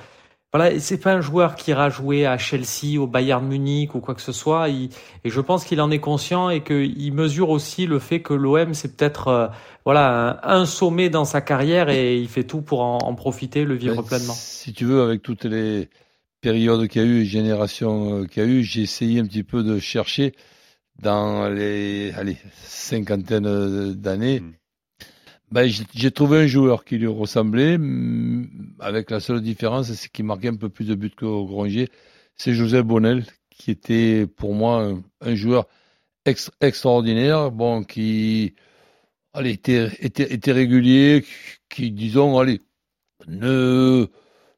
voilà, 0.54 0.80
c'est 0.80 0.98
pas 1.00 1.14
un 1.14 1.22
joueur 1.22 1.54
qui 1.56 1.70
ira 1.72 1.90
jouer 1.90 2.26
à 2.26 2.38
Chelsea, 2.40 3.00
au 3.00 3.06
Bayern 3.06 3.46
Munich 3.46 3.94
ou 3.94 4.00
quoi 4.00 4.16
que 4.16 4.22
ce 4.22 4.32
soit. 4.32 4.70
Il- 4.70 4.90
et 5.24 5.30
je 5.30 5.42
pense 5.42 5.64
qu'il 5.64 5.80
en 5.82 5.92
est 5.92 6.00
conscient 6.00 6.50
et 6.50 6.62
qu'il 6.64 7.14
mesure 7.14 7.50
aussi 7.50 7.86
le 7.86 8.00
fait 8.00 8.22
que 8.22 8.34
l'OM, 8.34 8.74
c'est 8.74 8.96
peut-être 8.98 9.52
voilà 9.86 10.40
un, 10.44 10.62
un 10.62 10.66
sommet 10.66 11.10
dans 11.10 11.26
sa 11.26 11.42
carrière 11.42 11.90
et 11.90 12.18
il 12.18 12.28
fait 12.28 12.44
tout 12.46 12.62
pour 12.62 12.82
en, 12.82 12.98
en 13.00 13.14
profiter, 13.16 13.64
le 13.64 13.76
vivre 13.76 14.02
Ben, 14.02 14.08
pleinement. 14.08 14.34
Si 14.34 14.74
tu 14.74 14.86
veux, 14.86 15.02
avec 15.04 15.22
toutes 15.22 15.46
les 15.46 15.90
périodes 16.42 16.88
qu'il 16.88 17.02
y 17.02 17.06
a 17.06 17.08
eu, 17.08 17.26
générations 17.26 18.22
euh, 18.22 18.26
qu'il 18.26 18.44
y 18.44 18.46
a 18.46 18.50
eu, 18.50 18.64
j'ai 18.64 18.82
essayé 18.84 19.20
un 19.20 19.26
petit 19.26 19.44
peu 19.44 19.64
de 19.64 19.80
chercher 19.80 20.34
dans 21.02 21.50
les 21.50 22.12
allez, 22.16 22.38
cinquantaine 22.64 23.94
d'années. 23.96 24.42
Mm. 24.42 24.54
Ben, 25.52 25.68
j'ai- 25.96 26.12
trouvé 26.12 26.40
un 26.44 26.48
joueur 26.48 26.86
qui 26.86 26.98
lui 26.98 27.08
ressemblait, 27.08 27.78
mm, 27.78 28.76
avec 28.80 29.10
la 29.10 29.20
seule 29.20 29.42
différence, 29.42 29.92
c'est 29.94 30.10
qu'il 30.12 30.26
marquait 30.26 30.50
un 30.50 30.56
peu 30.56 30.70
plus 30.70 30.86
de 30.86 30.96
buts 30.96 31.10
que 31.16 31.26
Grongier. 31.26 31.90
C'est 32.36 32.54
Joseph 32.54 32.86
Bonnel, 32.86 33.26
qui 33.50 33.72
était 33.72 34.28
pour 34.28 34.54
moi 34.54 34.84
un, 34.84 35.04
un 35.22 35.36
joueur 35.36 35.68
ex- 36.26 36.52
extraordinaire, 36.62 37.52
bon, 37.52 37.84
qui 37.84 38.56
allez, 39.34 39.52
était, 39.52 39.90
était, 40.02 40.34
était 40.34 40.52
régulier, 40.54 41.26
qui, 41.70 41.92
disons, 41.92 42.40
allez, 42.40 42.62
ne, 43.28 44.08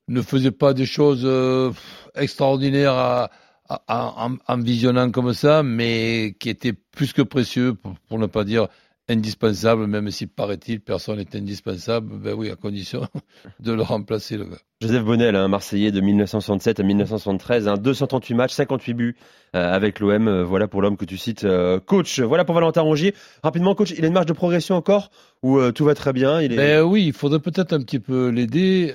ne 0.07 0.21
faisait 0.21 0.51
pas 0.51 0.73
des 0.73 0.85
choses 0.85 1.21
euh, 1.25 1.71
extraordinaires 2.15 2.93
à- 2.93 3.29
à- 3.69 3.81
à- 3.87 4.25
en, 4.27 4.35
en 4.47 4.57
visionnant 4.59 5.09
comme 5.11 5.33
ça, 5.33 5.63
mais 5.63 6.35
qui 6.39 6.49
était 6.49 6.73
plus 6.73 7.13
que 7.13 7.21
précieux, 7.21 7.73
pour, 7.73 7.93
pour 8.07 8.19
ne 8.19 8.25
pas 8.25 8.43
dire 8.43 8.67
indispensable, 9.09 9.87
même 9.87 10.09
si, 10.11 10.25
paraît-il, 10.27 10.79
personne 10.79 11.17
n'est 11.17 11.35
indispensable, 11.35 12.13
ben 12.17 12.33
oui, 12.33 12.49
à 12.49 12.55
condition 12.55 13.07
de 13.59 13.73
le 13.73 13.81
remplacer, 13.81 14.37
le. 14.37 14.47
Joseph 14.81 15.03
Bonnel, 15.03 15.35
un 15.35 15.47
Marseillais 15.47 15.91
de 15.91 15.99
1967 16.01 16.79
à 16.79 16.83
1973, 16.83 17.67
un 17.67 17.75
238 17.75 18.33
matchs, 18.35 18.53
58 18.53 18.93
buts 18.93 19.15
euh, 19.55 19.73
avec 19.73 19.99
l'OM. 19.99 20.27
Euh, 20.27 20.43
voilà 20.43 20.67
pour 20.67 20.81
l'homme 20.81 20.97
que 20.97 21.05
tu 21.05 21.17
cites, 21.17 21.43
euh, 21.43 21.79
coach. 21.79 22.19
Voilà 22.19 22.45
pour 22.45 22.55
Valentin 22.55 22.81
Rongier. 22.81 23.13
Rapidement, 23.43 23.75
coach, 23.75 23.93
il 23.97 24.03
a 24.03 24.07
une 24.07 24.13
marge 24.13 24.25
de 24.27 24.33
progression 24.33 24.75
encore 24.75 25.11
ou 25.43 25.59
tout 25.71 25.85
va 25.85 25.93
très 25.95 26.13
bien 26.13 26.39
il 26.41 26.53
est... 26.53 26.55
Ben 26.55 26.81
oui, 26.83 27.05
il 27.07 27.13
faudrait 27.13 27.39
peut-être 27.39 27.73
un 27.73 27.79
petit 27.79 27.99
peu 27.99 28.29
l'aider 28.29 28.93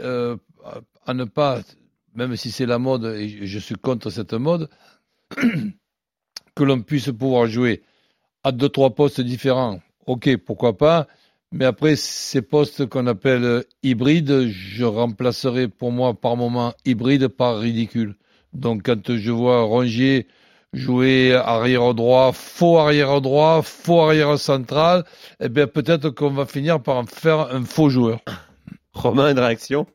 à- 1.06 1.14
ne 1.14 1.24
pas, 1.24 1.60
même 2.14 2.36
si 2.36 2.50
c'est 2.50 2.66
la 2.66 2.78
mode, 2.78 3.04
et 3.04 3.46
je 3.46 3.58
suis 3.58 3.76
contre 3.76 4.10
cette 4.10 4.34
mode, 4.34 4.68
que 6.54 6.64
l'on 6.64 6.82
puisse 6.82 7.10
pouvoir 7.10 7.46
jouer 7.46 7.82
à 8.44 8.52
deux, 8.52 8.68
trois 8.68 8.94
postes 8.94 9.20
différents. 9.20 9.80
Ok, 10.06 10.36
pourquoi 10.38 10.76
pas, 10.76 11.08
mais 11.52 11.64
après, 11.64 11.96
ces 11.96 12.42
postes 12.42 12.86
qu'on 12.86 13.06
appelle 13.06 13.64
hybrides, 13.82 14.48
je 14.48 14.84
remplacerai 14.84 15.68
pour 15.68 15.92
moi 15.92 16.14
par 16.14 16.36
moment 16.36 16.74
hybride 16.84 17.28
par 17.28 17.58
ridicule. 17.58 18.16
Donc 18.52 18.82
quand 18.84 19.16
je 19.16 19.30
vois 19.30 19.62
Rongier 19.62 20.26
jouer 20.72 21.34
arrière 21.34 21.94
droit, 21.94 22.32
faux 22.32 22.78
arrière 22.78 23.20
droit, 23.20 23.62
faux 23.62 24.02
arrière 24.02 24.38
central, 24.38 25.04
eh 25.40 25.48
bien 25.48 25.66
peut-être 25.66 26.10
qu'on 26.10 26.30
va 26.30 26.46
finir 26.46 26.82
par 26.82 26.96
en 26.96 27.06
faire 27.06 27.54
un 27.54 27.64
faux 27.64 27.88
joueur. 27.88 28.20
Romain, 28.92 29.30
une 29.30 29.38
réaction? 29.38 29.86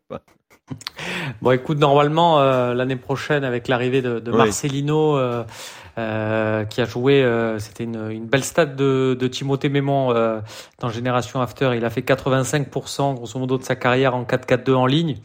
Bon, 1.42 1.52
écoute, 1.52 1.80
normalement, 1.80 2.40
euh, 2.40 2.74
l'année 2.74 2.96
prochaine, 2.96 3.44
avec 3.44 3.68
l'arrivée 3.68 4.02
de, 4.02 4.20
de. 4.20 4.32
Marcelino, 4.32 5.18
euh, 5.18 5.44
euh, 5.98 6.64
qui 6.66 6.82
a 6.82 6.86
joué, 6.86 7.24
euh, 7.24 7.60
c'était 7.60 7.84
une, 7.84 8.10
une 8.12 8.26
belle 8.28 8.44
stat 8.44 8.66
de, 8.66 9.18
de 9.20 9.28
Timothée 9.28 9.70
Mémon 9.70 10.14
euh, 10.14 10.40
dans 10.80 10.90
Génération 10.90 11.42
After. 11.42 11.72
Il 11.76 11.84
a 11.84 11.90
fait 11.90 12.02
85% 12.02 13.16
grosso 13.16 13.40
modo 13.40 13.58
de 13.58 13.64
sa 13.64 13.76
carrière 13.76 14.16
en 14.16 14.24
4-4-2 14.24 14.74
en 14.74 14.86
ligne. 14.86 15.18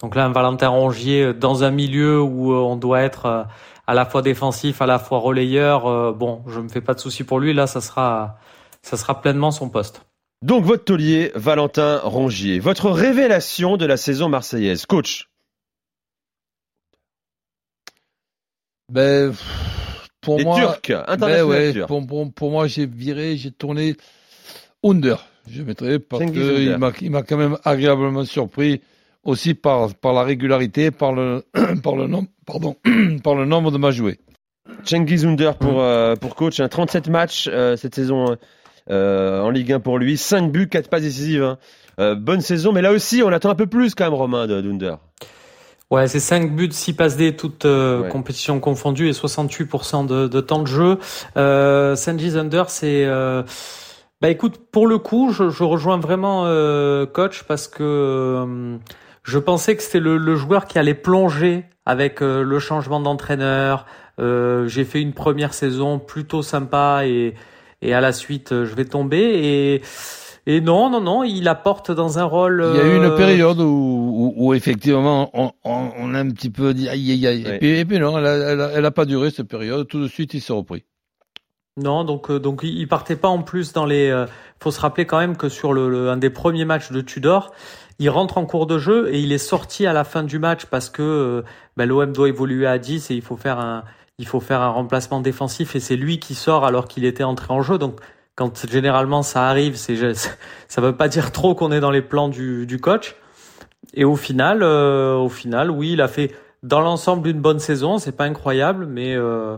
Donc 0.00 0.14
là, 0.14 0.26
un 0.26 0.32
Valentin 0.32 0.68
Rongier 0.68 1.22
euh, 1.24 1.32
dans 1.32 1.64
un 1.64 1.70
milieu 1.70 2.20
où 2.20 2.52
on 2.54 2.76
doit 2.76 3.00
être 3.00 3.46
à 3.86 3.94
la 3.94 4.04
fois 4.04 4.22
défensif, 4.22 4.80
à 4.82 4.86
la 4.86 4.98
fois 4.98 5.18
relayeur. 5.18 5.86
euh, 5.86 6.12
bon, 6.12 6.42
je 6.46 6.60
me 6.60 6.68
fais 6.68 6.80
pas 6.80 6.94
de 6.94 7.00
soucis 7.00 7.24
pour 7.24 7.40
lui. 7.40 7.52
Là, 7.54 7.66
ça 7.66 7.80
sera, 7.80 8.36
ça 8.82 8.96
sera 8.96 9.20
pleinement 9.20 9.50
son 9.50 9.68
poste. 9.68 10.05
Donc 10.42 10.64
votre 10.64 10.84
taulier, 10.84 11.32
Valentin 11.34 11.98
Rongier. 11.98 12.58
Votre 12.58 12.90
révélation 12.90 13.76
de 13.76 13.86
la 13.86 13.96
saison 13.96 14.28
marseillaise. 14.28 14.86
Coach, 14.86 15.28
Ben, 18.88 19.32
pour 20.20 20.38
les 20.38 20.44
moi, 20.44 20.78
Turcs, 20.82 21.18
ben 21.18 21.42
ouais, 21.42 21.72
turc. 21.72 21.88
pour, 21.88 22.06
pour, 22.06 22.32
pour 22.32 22.50
moi, 22.50 22.68
j'ai 22.68 22.86
viré, 22.86 23.36
j'ai 23.36 23.50
tourné 23.50 23.96
Under. 24.84 25.26
Je 25.50 25.62
mettrai 25.62 25.98
parce 25.98 26.24
qu'il 26.24 26.76
m'a, 26.78 26.92
il 27.00 27.10
m'a 27.10 27.22
quand 27.22 27.36
même 27.36 27.58
agréablement 27.64 28.24
surpris 28.24 28.80
aussi 29.24 29.54
par, 29.54 29.92
par 29.94 30.12
la 30.12 30.22
régularité, 30.22 30.90
par 30.92 31.12
le, 31.12 31.44
par 31.82 31.96
le 31.96 32.06
nombre, 32.06 32.28
pardon, 32.46 32.76
par 33.24 33.34
le 33.34 33.44
nombre 33.44 33.72
de 33.72 33.78
matchs 33.78 33.96
joués. 33.96 34.20
Cengiz 34.84 35.24
Under 35.24 35.56
pour, 35.56 35.80
euh, 35.80 36.14
pour 36.14 36.36
coach. 36.36 36.60
Hein, 36.60 36.68
37 36.68 37.08
matchs 37.08 37.48
euh, 37.52 37.76
cette 37.76 37.94
saison 37.94 38.36
euh, 38.90 39.40
en 39.42 39.50
Ligue 39.50 39.72
1 39.72 39.80
pour 39.80 39.98
lui. 39.98 40.16
5 40.16 40.50
buts, 40.52 40.68
4 40.68 40.88
passes 40.88 41.02
décisives. 41.02 41.42
hein. 41.42 41.58
Euh, 41.98 42.14
bonne 42.14 42.40
saison, 42.42 42.72
mais 42.72 42.82
là 42.82 42.92
aussi, 42.92 43.22
on 43.24 43.28
attend 43.32 43.50
un 43.50 43.54
peu 43.54 43.66
plus 43.66 43.94
quand 43.94 44.04
même, 44.04 44.14
Romain, 44.14 44.46
de- 44.46 44.60
d'Under. 44.60 44.94
Ouais, 45.90 46.08
c'est 46.08 46.20
5 46.20 46.54
buts, 46.54 46.68
6 46.72 46.92
passes 46.94 47.16
D, 47.16 47.36
toutes 47.36 47.64
euh, 47.64 48.02
Ouais. 48.02 48.08
compétitions 48.08 48.58
confondues 48.60 49.08
et 49.08 49.12
68% 49.12 50.04
de, 50.06 50.26
de 50.26 50.40
temps 50.40 50.58
de 50.60 50.66
jeu. 50.66 50.98
Euh, 51.36 51.94
Sanji 51.96 52.32
Thunder, 52.32 52.64
c'est... 52.68 53.04
euh, 53.06 53.42
Bah 54.20 54.28
écoute, 54.30 54.58
pour 54.72 54.86
le 54.88 54.98
coup, 54.98 55.32
je, 55.32 55.48
je 55.50 55.62
rejoins 55.62 55.98
vraiment 55.98 56.42
coach 57.12 57.44
parce 57.44 57.68
que 57.68 58.76
je 59.22 59.38
pensais 59.38 59.76
que 59.76 59.82
c'était 59.82 60.00
le, 60.00 60.16
le 60.16 60.34
joueur 60.36 60.64
qui 60.66 60.78
allait 60.78 60.94
plonger 60.94 61.66
avec 61.84 62.20
le 62.20 62.58
changement 62.58 62.98
d'entraîneur. 63.00 63.86
J'ai 64.18 64.84
fait 64.84 65.00
une 65.02 65.12
première 65.12 65.54
saison 65.54 65.98
plutôt 65.98 66.42
sympa 66.42 67.02
et, 67.04 67.34
et 67.82 67.94
à 67.94 68.00
la 68.00 68.12
suite, 68.12 68.52
euh, 68.52 68.64
je 68.66 68.74
vais 68.74 68.84
tomber. 68.84 69.18
Et, 69.18 69.82
et 70.48 70.60
non, 70.60 70.90
non, 70.90 71.00
non, 71.00 71.24
il 71.24 71.48
apporte 71.48 71.90
dans 71.90 72.18
un 72.18 72.24
rôle... 72.24 72.64
Il 72.74 72.76
y 72.76 72.80
a 72.80 72.86
eu 72.86 72.96
une 72.96 73.04
euh, 73.04 73.16
période 73.16 73.58
où, 73.60 73.64
où, 73.64 74.34
où 74.36 74.54
effectivement 74.54 75.30
on, 75.34 75.50
on, 75.64 75.90
on 75.98 76.14
a 76.14 76.20
un 76.20 76.30
petit 76.30 76.50
peu 76.50 76.72
dit 76.72 76.88
aïe 76.88 77.10
aïe 77.12 77.26
aïe. 77.26 77.44
Ouais. 77.44 77.56
Et, 77.56 77.58
puis, 77.58 77.78
et 77.78 77.84
puis 77.84 77.98
non, 77.98 78.16
elle 78.18 78.26
a, 78.26 78.34
elle, 78.52 78.60
a, 78.60 78.70
elle 78.74 78.84
a 78.84 78.90
pas 78.92 79.04
duré 79.06 79.30
cette 79.30 79.48
période. 79.48 79.88
Tout 79.88 80.00
de 80.00 80.06
suite, 80.08 80.34
il 80.34 80.40
s'est 80.40 80.52
repris. 80.52 80.84
Non, 81.78 82.04
donc 82.04 82.30
euh, 82.30 82.38
donc 82.38 82.60
il 82.62 82.88
partait 82.88 83.16
pas 83.16 83.28
en 83.28 83.42
plus 83.42 83.74
dans 83.74 83.84
les. 83.84 84.08
euh, 84.08 84.24
faut 84.62 84.70
se 84.70 84.80
rappeler 84.80 85.04
quand 85.04 85.18
même 85.18 85.36
que 85.36 85.50
sur 85.50 85.74
le, 85.74 85.90
le- 85.90 86.08
un 86.08 86.16
des 86.16 86.30
premiers 86.30 86.64
matchs 86.64 86.90
de 86.90 87.02
Tudor, 87.02 87.52
il 87.98 88.08
rentre 88.08 88.38
en 88.38 88.46
cours 88.46 88.66
de 88.66 88.78
jeu 88.78 89.12
et 89.12 89.20
il 89.20 89.30
est 89.30 89.36
sorti 89.38 89.84
à 89.86 89.92
la 89.92 90.04
fin 90.04 90.22
du 90.22 90.38
match 90.38 90.64
parce 90.66 90.88
que 90.88 91.44
ben, 91.76 91.86
l'OM 91.86 92.12
doit 92.14 92.28
évoluer 92.28 92.66
à 92.66 92.78
10 92.78 93.10
et 93.10 93.14
il 93.14 93.20
faut 93.20 93.36
faire 93.36 93.58
un 93.58 93.84
il 94.18 94.26
faut 94.26 94.40
faire 94.40 94.62
un 94.62 94.70
remplacement 94.70 95.20
défensif 95.20 95.76
et 95.76 95.80
c'est 95.80 95.96
lui 95.96 96.18
qui 96.18 96.34
sort 96.34 96.64
alors 96.64 96.88
qu'il 96.88 97.04
était 97.04 97.24
entré 97.24 97.52
en 97.52 97.60
jeu. 97.62 97.78
Donc 97.78 98.00
quand 98.34 98.66
généralement 98.68 99.22
ça 99.22 99.48
arrive, 99.48 99.76
c'est 99.76 99.96
ça 100.68 100.80
veut 100.80 100.96
pas 100.96 101.08
dire 101.08 101.32
trop 101.32 101.54
qu'on 101.54 101.72
est 101.72 101.80
dans 101.80 101.90
les 101.90 102.02
plans 102.02 102.28
du, 102.28 102.66
du 102.66 102.78
coach. 102.80 103.14
Et 103.94 104.04
au 104.04 104.16
final, 104.16 104.62
euh, 104.62 105.14
au 105.16 105.28
final, 105.28 105.70
oui, 105.70 105.92
il 105.92 106.00
a 106.00 106.08
fait 106.08 106.34
dans 106.62 106.80
l'ensemble 106.80 107.28
une 107.28 107.40
bonne 107.40 107.58
saison. 107.60 107.98
C'est 107.98 108.16
pas 108.16 108.24
incroyable, 108.24 108.86
mais 108.86 109.14
euh, 109.14 109.56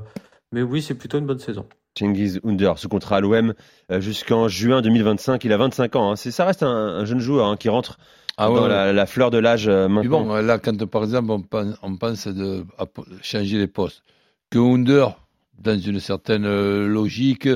mais 0.53 0.63
oui, 0.63 0.83
c'est 0.83 0.95
plutôt 0.95 1.19
une 1.19 1.27
bonne 1.27 1.39
saison. 1.39 1.67
Cengiz 1.99 2.41
Under, 2.45 2.79
sous 2.79 2.89
contrat 2.89 3.17
à 3.17 3.21
l'OM 3.21 3.55
euh, 3.91 4.01
jusqu'en 4.01 4.47
juin 4.49 4.83
2025. 4.83 5.43
Il 5.45 5.53
a 5.53 5.57
25 5.57 5.97
ans. 5.97 6.11
hein. 6.13 6.17
C'est- 6.17 6.31
Ça 6.31 6.45
reste 6.45 6.63
un, 6.63 6.69
un 6.69 7.05
jeune 7.05 7.19
joueur 7.21 7.47
hein, 7.49 7.57
qui 7.57 7.69
rentre 7.69 7.99
Ah 8.37 8.47
dans 8.49 8.63
ouais, 8.63 8.69
la, 8.69 8.93
la 8.93 9.07
fleur 9.07 9.31
de 9.31 9.39
l'âge 9.39 9.67
euh, 9.69 9.89
maintenant. 9.89 10.23
bon, 10.25 10.35
là, 10.35 10.59
quand 10.59 10.85
par 10.87 11.03
exemple 11.05 11.31
on 11.31 11.43
pense, 11.43 11.75
on 11.83 11.97
pense 11.97 12.27
de 12.29 12.65
à 12.79 12.85
changer 13.23 13.59
les 13.59 13.67
postes, 13.67 14.03
que 14.51 14.59
Under, 14.59 15.19
dans 15.59 15.79
une 15.79 16.01
certaine 16.01 16.45
euh, 16.47 16.87
logique 16.87 17.49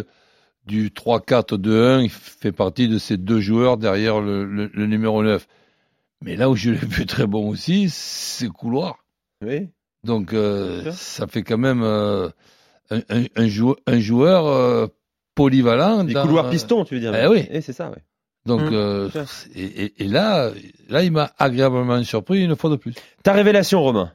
du 0.66 0.90
3-4-2-1, 0.90 2.02
il 2.04 2.10
fait 2.10 2.52
partie 2.52 2.88
de 2.88 2.98
ces 2.98 3.16
deux 3.16 3.40
joueurs 3.40 3.76
derrière 3.76 4.20
le, 4.20 4.44
le- 4.44 4.70
le 4.72 4.86
numéro 4.86 5.22
9. 5.22 5.46
Mais 6.24 6.36
là 6.36 6.48
où 6.50 6.54
je 6.56 6.70
l'ai 6.70 6.76
vu 6.76 7.06
très 7.06 7.26
bon 7.26 7.48
aussi, 7.48 7.88
c'est 7.90 8.48
couloir. 8.48 9.04
Oui. 9.44 9.68
Donc 10.04 10.32
euh, 10.32 10.90
ça 10.92 11.26
fait 11.26 11.42
quand 11.42 11.58
même 11.58 11.82
euh, 11.82 12.28
un, 12.90 13.00
un- 13.08 13.24
un 13.36 13.48
jou- 13.48 13.76
un 13.86 13.98
joueur 14.00 14.46
euh, 14.46 14.86
polyvalent. 15.34 16.04
Les 16.04 16.14
dans- 16.14 16.22
couloirs 16.22 16.50
pistons, 16.50 16.84
tu 16.84 16.94
veux 16.94 17.00
dire. 17.00 17.14
Eh 17.14 17.26
oui. 17.26 17.44
Et 17.50 17.60
c'est 17.60 17.72
ça, 17.72 17.90
ouais. 17.90 18.02
Donc 18.46 18.62
Mm. 18.62 18.70
euh, 18.74 19.08
et, 19.54 19.62
et- 19.84 20.02
et 20.04 20.08
là, 20.08 20.50
là, 20.88 21.02
il 21.04 21.12
m'a 21.12 21.32
agréablement 21.38 22.02
surpris 22.04 22.44
une 22.44 22.56
fois 22.56 22.70
de 22.70 22.76
plus. 22.76 22.92
Ta 23.22 23.32
révélation, 23.32 23.80
Romain. 23.82 24.12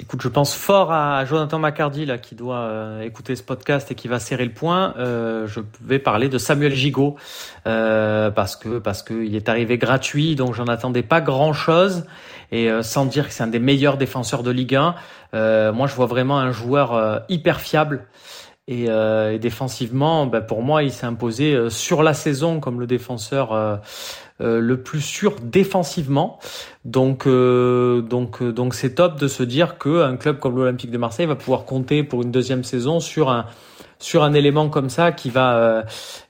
Écoute, 0.00 0.20
je 0.22 0.28
pense 0.28 0.54
fort 0.54 0.90
à 0.92 1.24
Jonathan 1.24 1.58
McCardy 1.58 2.06
là, 2.06 2.18
qui 2.18 2.34
doit 2.34 2.56
euh, 2.56 3.02
écouter 3.02 3.36
ce 3.36 3.42
podcast 3.42 3.90
et 3.90 3.94
qui 3.94 4.08
va 4.08 4.18
serrer 4.18 4.44
le 4.44 4.52
point. 4.52 4.94
Euh, 4.96 5.46
je 5.46 5.60
vais 5.80 5.98
parler 5.98 6.28
de 6.28 6.38
Samuel 6.38 6.74
Gigot 6.74 7.16
euh, 7.66 8.30
parce 8.30 8.56
que 8.56 8.78
parce 8.78 9.02
que 9.02 9.14
il 9.14 9.36
est 9.36 9.48
arrivé 9.48 9.78
gratuit, 9.78 10.34
donc 10.34 10.54
j'en 10.54 10.66
attendais 10.66 11.02
pas 11.02 11.20
grand 11.20 11.52
chose. 11.52 12.04
Et 12.50 12.70
euh, 12.70 12.82
sans 12.82 13.06
dire 13.06 13.28
que 13.28 13.34
c'est 13.34 13.44
un 13.44 13.48
des 13.48 13.58
meilleurs 13.58 13.96
défenseurs 13.96 14.42
de 14.42 14.50
Ligue 14.50 14.74
1, 14.74 14.94
euh, 15.34 15.72
moi 15.72 15.86
je 15.86 15.94
vois 15.94 16.06
vraiment 16.06 16.38
un 16.38 16.52
joueur 16.52 17.22
hyper 17.28 17.60
fiable. 17.60 18.06
Et, 18.68 18.86
euh, 18.88 19.32
et 19.32 19.40
défensivement, 19.40 20.26
ben, 20.26 20.40
pour 20.40 20.62
moi, 20.62 20.84
il 20.84 20.92
s'est 20.92 21.06
imposé 21.06 21.68
sur 21.68 22.04
la 22.04 22.14
saison 22.14 22.60
comme 22.60 22.78
le 22.78 22.86
défenseur 22.86 23.52
euh, 23.52 23.76
euh, 24.42 24.60
le 24.60 24.82
plus 24.82 25.00
sûr 25.00 25.36
défensivement. 25.40 26.38
Donc, 26.84 27.26
euh, 27.26 28.00
donc, 28.00 28.42
euh, 28.42 28.52
donc, 28.52 28.74
c'est 28.74 28.96
top 28.96 29.18
de 29.18 29.28
se 29.28 29.42
dire 29.42 29.78
que 29.78 30.02
un 30.02 30.16
club 30.16 30.38
comme 30.40 30.56
l'Olympique 30.56 30.90
de 30.90 30.98
Marseille 30.98 31.26
va 31.26 31.36
pouvoir 31.36 31.64
compter 31.64 32.02
pour 32.02 32.22
une 32.22 32.32
deuxième 32.32 32.64
saison 32.64 32.98
sur 32.98 33.30
un 33.30 33.46
sur 34.02 34.22
un 34.24 34.34
élément 34.34 34.68
comme 34.68 34.88
ça 34.90 35.12
qui 35.12 35.30
va 35.30 35.56
euh, 35.56 35.82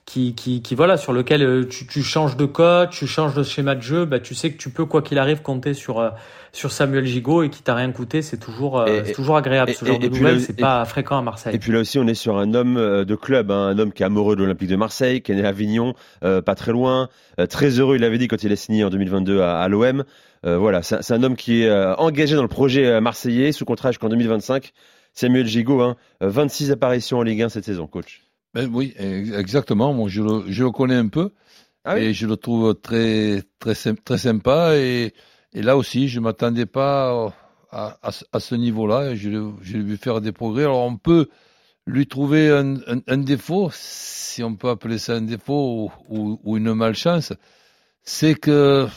qui, 0.05 0.35
qui 0.35 0.61
qui 0.61 0.75
voilà 0.75 0.97
sur 0.97 1.11
lequel 1.13 1.41
euh, 1.43 1.65
tu, 1.67 1.87
tu 1.87 2.03
changes 2.03 2.37
de 2.37 2.45
coach, 2.45 2.97
tu 2.97 3.07
changes 3.07 3.33
de 3.33 3.43
schéma 3.43 3.75
de 3.75 3.81
jeu, 3.81 4.05
bah 4.05 4.19
tu 4.19 4.35
sais 4.35 4.51
que 4.51 4.57
tu 4.57 4.69
peux 4.69 4.85
quoi 4.85 5.01
qu'il 5.01 5.17
arrive 5.17 5.41
compter 5.41 5.73
sur 5.73 5.99
euh, 5.99 6.09
sur 6.51 6.71
Samuel 6.71 7.05
Gigot 7.05 7.41
et 7.43 7.49
qui 7.49 7.63
t'a 7.63 7.73
rien 7.73 7.91
coûté, 7.91 8.21
c'est 8.21 8.37
toujours 8.37 8.87
Et- 8.87 9.03
c'est 9.05 9.13
toujours 9.13 9.37
agréable 9.37 9.71
et- 9.71 9.73
ce 9.73 9.85
genre 9.85 9.95
et- 9.95 9.99
de 9.99 10.07
nouvelles, 10.09 10.39
c'est 10.41 10.55
pas 10.59 10.85
fréquent 10.85 11.17
à 11.17 11.21
Marseille. 11.23 11.55
Et 11.55 11.57
puis 11.59 11.71
là 11.71 11.79
aussi, 11.79 11.97
on 11.97 12.05
est 12.05 12.13
sur 12.13 12.37
un 12.37 12.53
homme 12.53 12.75
de 12.75 13.15
club, 13.15 13.49
hein, 13.49 13.67
un 13.69 13.79
homme 13.79 13.91
qui 13.91 14.03
est 14.03 14.05
amoureux 14.05 14.35
de 14.35 14.41
l'Olympique 14.41 14.69
de 14.69 14.75
Marseille, 14.75 15.21
qui 15.21 15.31
est 15.31 15.35
né 15.35 15.43
à 15.45 15.49
Avignon, 15.49 15.95
euh, 16.23 16.41
pas 16.43 16.53
très 16.53 16.71
loin, 16.71 17.09
euh, 17.39 17.47
très 17.47 17.79
heureux, 17.79 17.95
il 17.95 18.01
l'avait 18.01 18.19
dit 18.19 18.27
quand 18.27 18.43
il 18.43 18.51
a 18.51 18.55
signé 18.55 18.83
en 18.83 18.89
2022 18.91 19.41
à, 19.41 19.59
à 19.61 19.67
l'OM. 19.67 20.03
Euh, 20.45 20.57
voilà, 20.59 20.83
c'est 20.83 21.01
c'est 21.01 21.13
un 21.15 21.23
homme 21.23 21.35
qui 21.37 21.63
est 21.63 21.71
engagé 21.97 22.35
dans 22.35 22.41
le 22.43 22.47
projet 22.49 23.01
marseillais, 23.01 23.51
sous 23.51 23.65
contrat 23.65 23.89
jusqu'en 23.91 24.09
2025. 24.09 24.73
Samuel 25.13 25.47
Gigot, 25.47 25.81
hein, 25.81 25.95
euh, 26.21 26.29
26 26.29 26.71
apparitions 26.71 27.19
en 27.19 27.23
Ligue 27.23 27.43
1 27.43 27.49
cette 27.49 27.65
saison, 27.65 27.87
coach. 27.87 28.23
Ben 28.53 28.69
oui, 28.73 28.93
ex- 28.97 29.31
exactement. 29.31 29.93
Moi, 29.93 30.09
je 30.09 30.21
le, 30.21 30.43
je 30.51 30.63
le 30.63 30.71
connais 30.71 30.95
un 30.95 31.07
peu 31.07 31.31
Ah 31.85 31.95
oui 31.95 32.01
et 32.01 32.13
je 32.13 32.27
le 32.27 32.37
trouve 32.37 32.75
très, 32.75 33.43
très, 33.59 33.73
très 33.73 34.17
sympa. 34.17 34.75
Et, 34.77 35.13
et 35.53 35.61
là 35.61 35.77
aussi, 35.77 36.07
je 36.07 36.19
m'attendais 36.19 36.65
pas 36.65 37.33
à, 37.71 37.97
à, 38.01 38.11
ce- 38.11 38.25
à 38.31 38.39
ce 38.39 38.55
niveau-là. 38.55 39.15
Je 39.15 39.29
l'ai 39.29 39.79
vu 39.83 39.97
faire 39.97 40.21
des 40.21 40.31
progrès. 40.31 40.63
Alors, 40.63 40.83
on 40.83 40.97
peut 40.97 41.29
lui 41.85 42.07
trouver 42.07 42.49
un, 42.49 42.75
un, 42.87 43.01
un 43.07 43.17
défaut, 43.17 43.69
si 43.73 44.41
on 44.43 44.55
peut 44.55 44.69
appeler 44.69 44.97
ça 44.99 45.13
un 45.15 45.21
défaut 45.21 45.91
ou, 46.09 46.17
ou, 46.17 46.39
ou 46.43 46.57
une 46.57 46.73
malchance, 46.73 47.33
c'est 48.03 48.35
que 48.35 48.87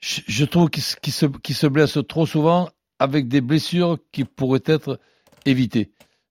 je, 0.00 0.20
je 0.26 0.44
trouve 0.44 0.68
se, 0.76 1.26
qu'il 1.26 1.54
se 1.54 1.66
blesse 1.66 1.98
trop 2.08 2.26
souvent 2.26 2.68
avec 3.02 3.28
des 3.28 3.40
blessures 3.40 3.98
qui 4.12 4.24
pourraient 4.24 4.62
être 4.64 4.98
évitées. 5.44 5.90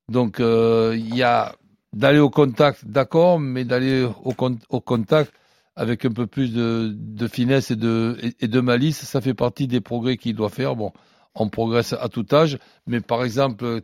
Donc, 0.09 0.39
euh, 0.39 0.95
il 0.97 1.15
y 1.15 1.23
a 1.23 1.55
d'aller 1.93 2.19
au 2.19 2.29
contact, 2.29 2.85
d'accord, 2.85 3.39
mais 3.39 3.65
d'aller 3.65 4.07
au, 4.23 4.33
con- 4.33 4.57
au 4.69 4.79
contact 4.79 5.31
avec 5.75 6.05
un 6.05 6.11
peu 6.11 6.27
plus 6.27 6.53
de, 6.53 7.27
finesse 7.27 7.71
et 7.71 7.75
de, 7.75 8.17
et 8.39 8.47
de 8.47 8.59
malice, 8.61 9.03
ça 9.03 9.21
fait 9.21 9.33
partie 9.33 9.67
des 9.67 9.81
progrès 9.81 10.17
qu'il 10.17 10.35
doit 10.35 10.49
faire. 10.49 10.75
Bon, 10.75 10.91
on 11.35 11.49
progresse 11.49 11.93
à 11.93 12.09
tout 12.09 12.25
âge, 12.33 12.57
mais 12.87 13.01
par 13.01 13.23
exemple, 13.23 13.81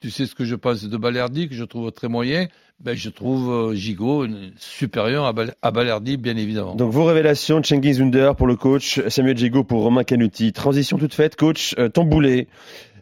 tu 0.00 0.10
sais 0.10 0.26
ce 0.26 0.34
que 0.34 0.44
je 0.44 0.54
pense 0.54 0.82
de 0.84 0.96
Balerdi, 0.96 1.48
que 1.48 1.54
je 1.54 1.64
trouve 1.64 1.92
très 1.92 2.08
moyen, 2.08 2.48
ben 2.80 2.96
je 2.96 3.10
trouve 3.10 3.50
euh, 3.50 3.74
Gigot 3.74 4.24
euh, 4.24 4.50
supérieur 4.58 5.24
à, 5.26 5.32
Bal- 5.32 5.54
à 5.60 5.70
Balerdi, 5.70 6.16
bien 6.16 6.36
évidemment. 6.36 6.74
Donc 6.74 6.90
vos 6.92 7.04
révélations, 7.04 7.62
Cengiz 7.62 8.00
Under 8.00 8.34
pour 8.34 8.46
le 8.46 8.56
coach, 8.56 9.00
Samuel 9.08 9.36
Gigot 9.36 9.64
pour 9.64 9.82
Romain 9.82 10.04
Canuti. 10.04 10.52
Transition 10.52 10.96
toute 10.98 11.12
faite, 11.14 11.36
coach, 11.36 11.74
euh, 11.78 11.88
ton 11.90 12.04
boulet. 12.04 12.48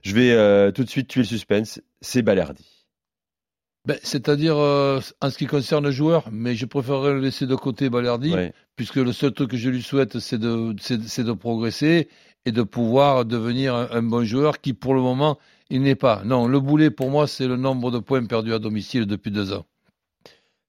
Je 0.03 0.15
vais 0.15 0.33
euh, 0.33 0.71
tout 0.73 0.85
de 0.85 0.89
suite 0.91 1.09
tuer 1.09 1.21
le 1.23 1.27
suspense, 1.27 1.81
c'est 2.01 2.23
Balerdi. 2.23 2.65
Ben, 3.87 3.97
C'est-à-dire, 4.03 4.57
euh, 4.59 5.01
en 5.23 5.31
ce 5.31 5.39
qui 5.39 5.47
concerne 5.47 5.85
le 5.85 5.91
joueur, 5.91 6.29
mais 6.31 6.55
je 6.55 6.67
préférerais 6.67 7.13
le 7.15 7.21
laisser 7.21 7.47
de 7.47 7.55
côté 7.55 7.89
Balerdi, 7.89 8.33
Ouais. 8.35 8.53
puisque 8.77 8.97
le 8.97 9.13
seul 9.13 9.33
truc 9.33 9.51
que 9.53 9.57
je 9.57 9.71
lui 9.71 9.83
souhaite, 9.83 10.19
c'est 10.19 10.39
de, 10.39 10.73
de 10.75 11.33
progresser 11.33 12.09
et 12.45 12.53
de 12.53 12.63
pouvoir 12.63 13.25
devenir 13.25 13.75
un, 13.75 13.89
un 13.93 14.03
bon 14.03 14.25
joueur 14.25 14.61
qui, 14.61 14.73
pour 14.75 14.95
le 14.95 15.01
moment, 15.01 15.39
il 15.71 15.83
n'est 15.83 15.95
pas. 15.95 16.23
Non, 16.25 16.47
le 16.47 16.61
boulet, 16.61 16.91
pour 16.91 17.11
moi, 17.11 17.27
c'est 17.27 17.47
le 17.47 17.57
nombre 17.57 17.91
de 17.91 17.99
points 17.99 18.25
perdus 18.25 18.55
à 18.55 18.59
domicile 18.59 19.07
depuis 19.07 19.31
deux 19.31 19.53
ans. 19.53 19.67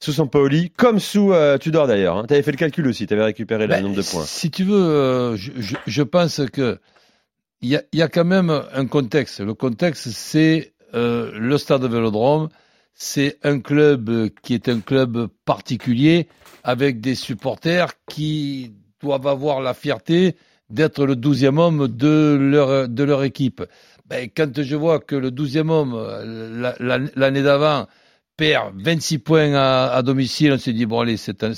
Sous 0.01 0.13
Sampaoli, 0.13 0.71
comme 0.71 0.99
sous 0.99 1.33
euh, 1.33 1.57
Tudor 1.57 1.87
d'ailleurs. 1.87 2.17
Hein. 2.17 2.25
Tu 2.27 2.33
avais 2.33 2.43
fait 2.43 2.51
le 2.51 2.57
calcul 2.57 2.87
aussi, 2.87 3.05
tu 3.05 3.13
avais 3.13 3.25
récupéré 3.25 3.67
le 3.67 3.73
Ben, 3.73 3.83
nombre 3.83 3.97
de 3.97 4.01
points. 4.01 4.23
Si 4.25 4.49
tu 4.49 4.63
veux, 4.63 4.75
euh, 4.75 5.35
je, 5.35 5.51
je, 5.57 5.75
je 5.85 6.03
pense 6.03 6.41
que 6.53 6.79
il 7.61 7.69
y 7.69 7.75
a, 7.75 7.83
il 7.91 7.99
y 7.99 8.01
a 8.01 8.07
quand 8.07 8.23
même 8.23 8.49
un 8.49 8.85
contexte. 8.85 9.41
Le 9.41 9.53
contexte, 9.53 10.09
c'est 10.09 10.73
euh, 10.93 11.31
le 11.37 11.57
stade 11.57 11.83
Vélodrome. 11.83 12.47
C'est 12.93 13.37
un 13.43 13.59
club 13.59 14.29
qui 14.41 14.53
est 14.53 14.69
un 14.69 14.79
club 14.79 15.27
particulier 15.45 16.27
avec 16.63 17.01
des 17.01 17.15
supporters 17.15 17.91
qui 18.09 18.73
doivent 19.01 19.27
avoir 19.27 19.61
la 19.61 19.73
fierté 19.73 20.35
d'être 20.69 21.05
le 21.05 21.15
douzième 21.15 21.57
homme 21.57 21.87
de 21.87 22.37
leur, 22.39 22.87
de 22.87 23.03
leur 23.03 23.23
équipe. 23.23 23.63
Ben, 24.09 24.29
quand 24.35 24.61
je 24.61 24.75
vois 24.75 24.99
que 24.99 25.15
le 25.15 25.31
douzième 25.31 25.69
homme, 25.69 25.93
euh, 25.95 26.49
la- 26.59 26.75
la- 26.79 27.05
l'année 27.15 27.43
d'avant, 27.43 27.87
perd 28.37 28.73
26 28.81 29.19
points 29.19 29.53
à, 29.53 30.01
domicile. 30.01 30.53
On 30.53 30.57
s'est 30.57 30.73
dit, 30.73 30.85
bon, 30.85 31.01
allez, 31.01 31.17
c'est 31.17 31.43
un, 31.43 31.51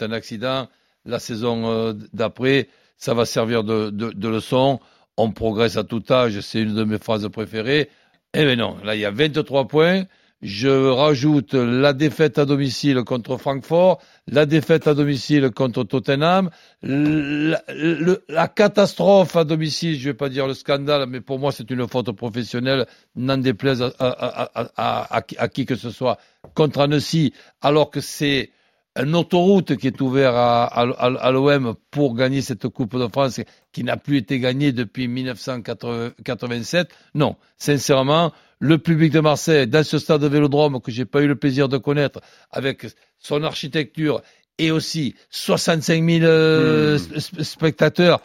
un 0.00 0.12
accident. 0.12 0.68
La 1.06 1.18
saison 1.18 1.70
euh, 1.70 1.92
d'après, 2.12 2.68
ça 2.98 3.14
va 3.14 3.24
servir 3.24 3.64
de, 3.64 3.90
de, 3.90 4.10
de 4.10 4.28
leçon. 4.28 4.80
On 5.16 5.30
progresse 5.32 5.76
à 5.76 5.84
tout 5.84 6.02
âge. 6.10 6.40
C'est 6.40 6.60
une 6.60 6.74
de 6.74 6.84
mes 6.84 6.98
phrases 6.98 7.28
préférées. 7.30 7.88
Eh 8.34 8.44
bien 8.44 8.56
non, 8.56 8.76
là, 8.84 8.94
il 8.96 9.00
y 9.00 9.04
a 9.04 9.10
23 9.10 9.68
points. 9.68 10.04
Je 10.44 10.68
rajoute 10.68 11.54
la 11.54 11.94
défaite 11.94 12.36
à 12.36 12.44
domicile 12.44 13.02
contre 13.04 13.38
Francfort, 13.38 14.02
la 14.26 14.44
défaite 14.44 14.86
à 14.86 14.92
domicile 14.92 15.50
contre 15.50 15.84
Tottenham, 15.84 16.50
la, 16.82 18.48
catastrophe 18.48 19.36
à 19.36 19.44
domicile, 19.44 19.98
je 19.98 20.10
vais 20.10 20.14
pas 20.14 20.28
dire 20.28 20.46
le 20.46 20.52
scandale, 20.52 21.06
mais 21.08 21.22
pour 21.22 21.38
moi 21.38 21.50
c'est 21.50 21.70
une 21.70 21.88
faute 21.88 22.12
professionnelle, 22.12 22.84
n'en 23.16 23.38
déplaise 23.38 23.82
à, 23.98 25.16
à, 25.16 25.22
qui 25.48 25.64
que 25.64 25.76
ce 25.76 25.88
soit, 25.88 26.18
contre 26.52 26.80
Annecy, 26.80 27.32
alors 27.62 27.88
que 27.88 28.02
c'est 28.02 28.50
une 28.96 29.16
autoroute 29.16 29.76
qui 29.76 29.86
est 29.86 30.00
ouverte 30.02 30.36
à 30.36 31.30
l'OM 31.32 31.74
pour 31.90 32.14
gagner 32.14 32.42
cette 32.42 32.68
Coupe 32.68 32.98
de 32.98 33.08
France 33.08 33.40
qui 33.72 33.82
n'a 33.82 33.96
plus 33.96 34.18
été 34.18 34.38
gagnée 34.40 34.72
depuis 34.72 35.08
1987. 35.08 36.88
Non, 37.14 37.36
sincèrement, 37.56 38.30
le 38.64 38.78
public 38.78 39.12
de 39.12 39.20
Marseille, 39.20 39.66
dans 39.66 39.84
ce 39.84 39.98
stade 39.98 40.22
de 40.22 40.26
Vélodrome 40.28 40.80
que 40.80 40.90
j'ai 40.90 41.04
pas 41.04 41.20
eu 41.22 41.26
le 41.28 41.36
plaisir 41.36 41.68
de 41.68 41.76
connaître, 41.78 42.20
avec 42.50 42.86
son 43.18 43.42
architecture 43.42 44.22
et 44.58 44.70
aussi 44.70 45.14
65 45.30 46.02
000 46.08 46.24
euh, 46.24 46.96
sp- 46.98 47.42
spectateurs, 47.42 48.20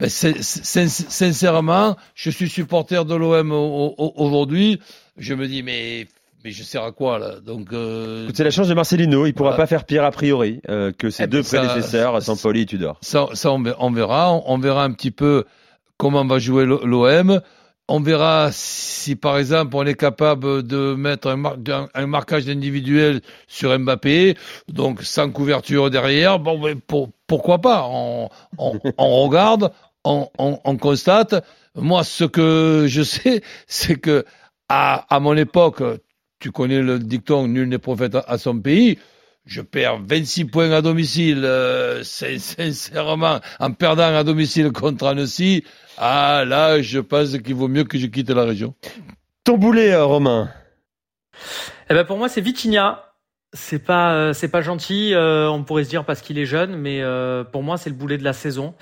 ben, 0.00 0.08
c'est- 0.08 0.42
c'est- 0.42 0.88
sincèrement, 0.88 1.96
je 2.14 2.30
suis 2.30 2.48
supporter 2.48 3.04
de 3.04 3.14
l'OM 3.14 3.52
au- 3.52 3.94
au- 3.98 4.12
aujourd'hui. 4.16 4.80
Je 5.18 5.34
me 5.34 5.46
dis, 5.46 5.62
mais, 5.62 6.06
mais 6.44 6.50
je 6.50 6.62
sers 6.62 6.82
à 6.82 6.92
quoi 6.92 7.18
là? 7.18 7.40
Donc, 7.40 7.72
euh, 7.72 8.28
C'est 8.34 8.44
la 8.44 8.50
chance 8.50 8.68
de 8.68 8.74
Marcelino. 8.74 9.26
Il 9.26 9.34
pourra 9.34 9.54
pas 9.56 9.66
faire 9.66 9.84
pire 9.84 10.04
a 10.04 10.10
priori 10.10 10.60
euh, 10.68 10.92
que 10.96 11.10
ses 11.10 11.24
Eh 11.24 11.26
deux 11.26 11.38
ben, 11.38 11.44
ça- 11.44 11.58
prédécesseurs, 11.64 12.22
Sampoli 12.22 12.62
et 12.62 12.66
Tudor. 12.66 12.98
Ça, 13.02 13.26
ça 13.34 13.52
on, 13.52 13.60
ver- 13.62 13.76
on 13.80 13.90
verra. 13.90 14.32
On, 14.32 14.42
on 14.46 14.58
verra 14.58 14.84
un 14.84 14.92
petit 14.92 15.10
peu 15.10 15.44
comment 15.98 16.24
va 16.24 16.38
jouer 16.38 16.64
l'O- 16.64 16.84
l'OM. 16.86 17.40
On 17.88 18.00
verra 18.00 18.48
si, 18.50 19.14
par 19.14 19.36
exemple, 19.36 19.76
on 19.76 19.84
est 19.84 19.94
capable 19.94 20.62
de 20.62 20.94
mettre 20.94 21.28
un, 21.28 22.06
marquage 22.06 22.48
individuel 22.48 23.20
sur 23.46 23.78
Mbappé, 23.78 24.36
donc 24.68 25.02
sans 25.02 25.30
couverture 25.30 25.90
derrière. 25.90 26.38
Bon, 26.38 26.58
mais 26.58 26.76
pour- 26.76 27.10
pourquoi 27.26 27.58
pas? 27.60 27.86
On, 27.86 28.30
regarde, 28.98 29.70
on, 30.04 30.28
on, 30.38 30.58
on 30.64 30.76
constate. 30.78 31.44
Moi, 31.74 32.04
ce 32.04 32.24
que 32.24 32.86
je 32.88 33.02
sais, 33.02 33.42
c'est 33.66 33.96
que 34.00 34.24
à, 34.70 35.04
à 35.14 35.20
mon 35.20 35.36
époque, 35.36 35.82
tu 36.38 36.52
connais 36.52 36.80
le 36.80 36.98
dicton 36.98 37.48
"Nul 37.48 37.68
n'est 37.68 37.78
prophète 37.78 38.16
à 38.26 38.38
son 38.38 38.58
pays". 38.60 38.98
Je 39.46 39.60
perds 39.60 40.00
26 40.02 40.46
points 40.46 40.70
à 40.72 40.80
domicile, 40.80 41.42
euh, 41.44 42.02
sin- 42.02 42.38
sincèrement, 42.38 43.40
en 43.60 43.72
perdant 43.72 44.16
à 44.16 44.24
domicile 44.24 44.72
contre 44.72 45.06
Annecy. 45.06 45.64
Ah 45.98 46.44
là, 46.46 46.80
je 46.80 46.98
pense 46.98 47.36
qu'il 47.38 47.54
vaut 47.54 47.68
mieux 47.68 47.84
que 47.84 47.98
je 47.98 48.06
quitte 48.06 48.30
la 48.30 48.44
région. 48.44 48.74
Ton 49.44 49.58
boulet, 49.58 49.92
euh, 49.92 50.04
Romain? 50.04 50.50
Eh 51.90 51.94
ben 51.94 52.04
pour 52.04 52.16
moi 52.16 52.28
c'est 52.28 52.40
Vitinha. 52.40 53.04
C'est 53.56 53.78
pas 53.78 54.14
euh, 54.14 54.32
c'est 54.32 54.48
pas 54.48 54.62
gentil. 54.62 55.14
euh, 55.14 55.48
on 55.48 55.62
pourrait 55.62 55.84
se 55.84 55.88
dire 55.88 56.04
parce 56.04 56.22
qu'il 56.22 56.38
est 56.40 56.44
jeune, 56.44 56.74
mais 56.74 57.02
euh, 57.02 57.44
pour 57.44 57.62
moi 57.62 57.76
c'est 57.76 57.88
le 57.88 57.94
boulet 57.94 58.18
de 58.18 58.24
la 58.24 58.32
saison. 58.32 58.74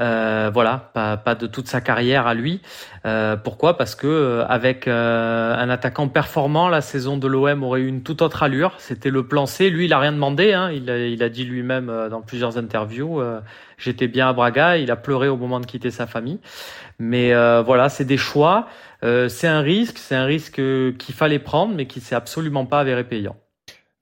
Euh, 0.00 0.50
voilà, 0.52 0.90
pas 0.94 1.16
pas 1.16 1.36
de 1.36 1.46
toute 1.46 1.68
sa 1.68 1.80
carrière 1.80 2.26
à 2.26 2.34
lui. 2.34 2.60
Euh, 3.06 3.36
pourquoi? 3.36 3.76
Parce 3.76 3.94
que 3.94 4.08
euh, 4.08 4.44
avec 4.48 4.88
un 4.88 5.70
attaquant 5.70 6.08
performant, 6.08 6.68
la 6.68 6.80
saison 6.80 7.16
de 7.18 7.28
l'OM 7.28 7.62
aurait 7.62 7.82
eu 7.82 7.86
une 7.86 8.02
toute 8.02 8.20
autre 8.20 8.42
allure. 8.42 8.74
C'était 8.78 9.10
le 9.10 9.28
plan 9.28 9.46
C. 9.46 9.70
Lui, 9.70 9.84
il 9.84 9.92
a 9.92 10.00
rien 10.00 10.10
demandé. 10.12 10.52
Hein. 10.52 10.72
Il 10.72 10.90
a 10.90 10.98
il 10.98 11.22
a 11.22 11.28
dit 11.28 11.44
lui-même 11.44 12.08
dans 12.10 12.20
plusieurs 12.20 12.58
interviews. 12.58 13.22
J'étais 13.78 14.08
bien 14.08 14.28
à 14.28 14.32
Braga. 14.32 14.76
Il 14.76 14.90
a 14.90 14.96
pleuré 14.96 15.28
au 15.28 15.36
moment 15.36 15.60
de 15.60 15.66
quitter 15.66 15.92
sa 15.92 16.08
famille. 16.08 16.40
Mais 16.98 17.32
voilà, 17.62 17.88
c'est 17.88 18.04
des 18.04 18.16
choix. 18.16 18.66
C'est 19.02 19.46
un 19.46 19.60
risque, 19.60 19.98
c'est 19.98 20.16
un 20.16 20.24
risque 20.24 20.56
qu'il 20.98 21.14
fallait 21.14 21.38
prendre, 21.38 21.74
mais 21.76 21.86
qui 21.86 22.00
s'est 22.00 22.16
absolument 22.16 22.66
pas 22.66 22.80
avéré 22.80 23.04
payant. 23.04 23.36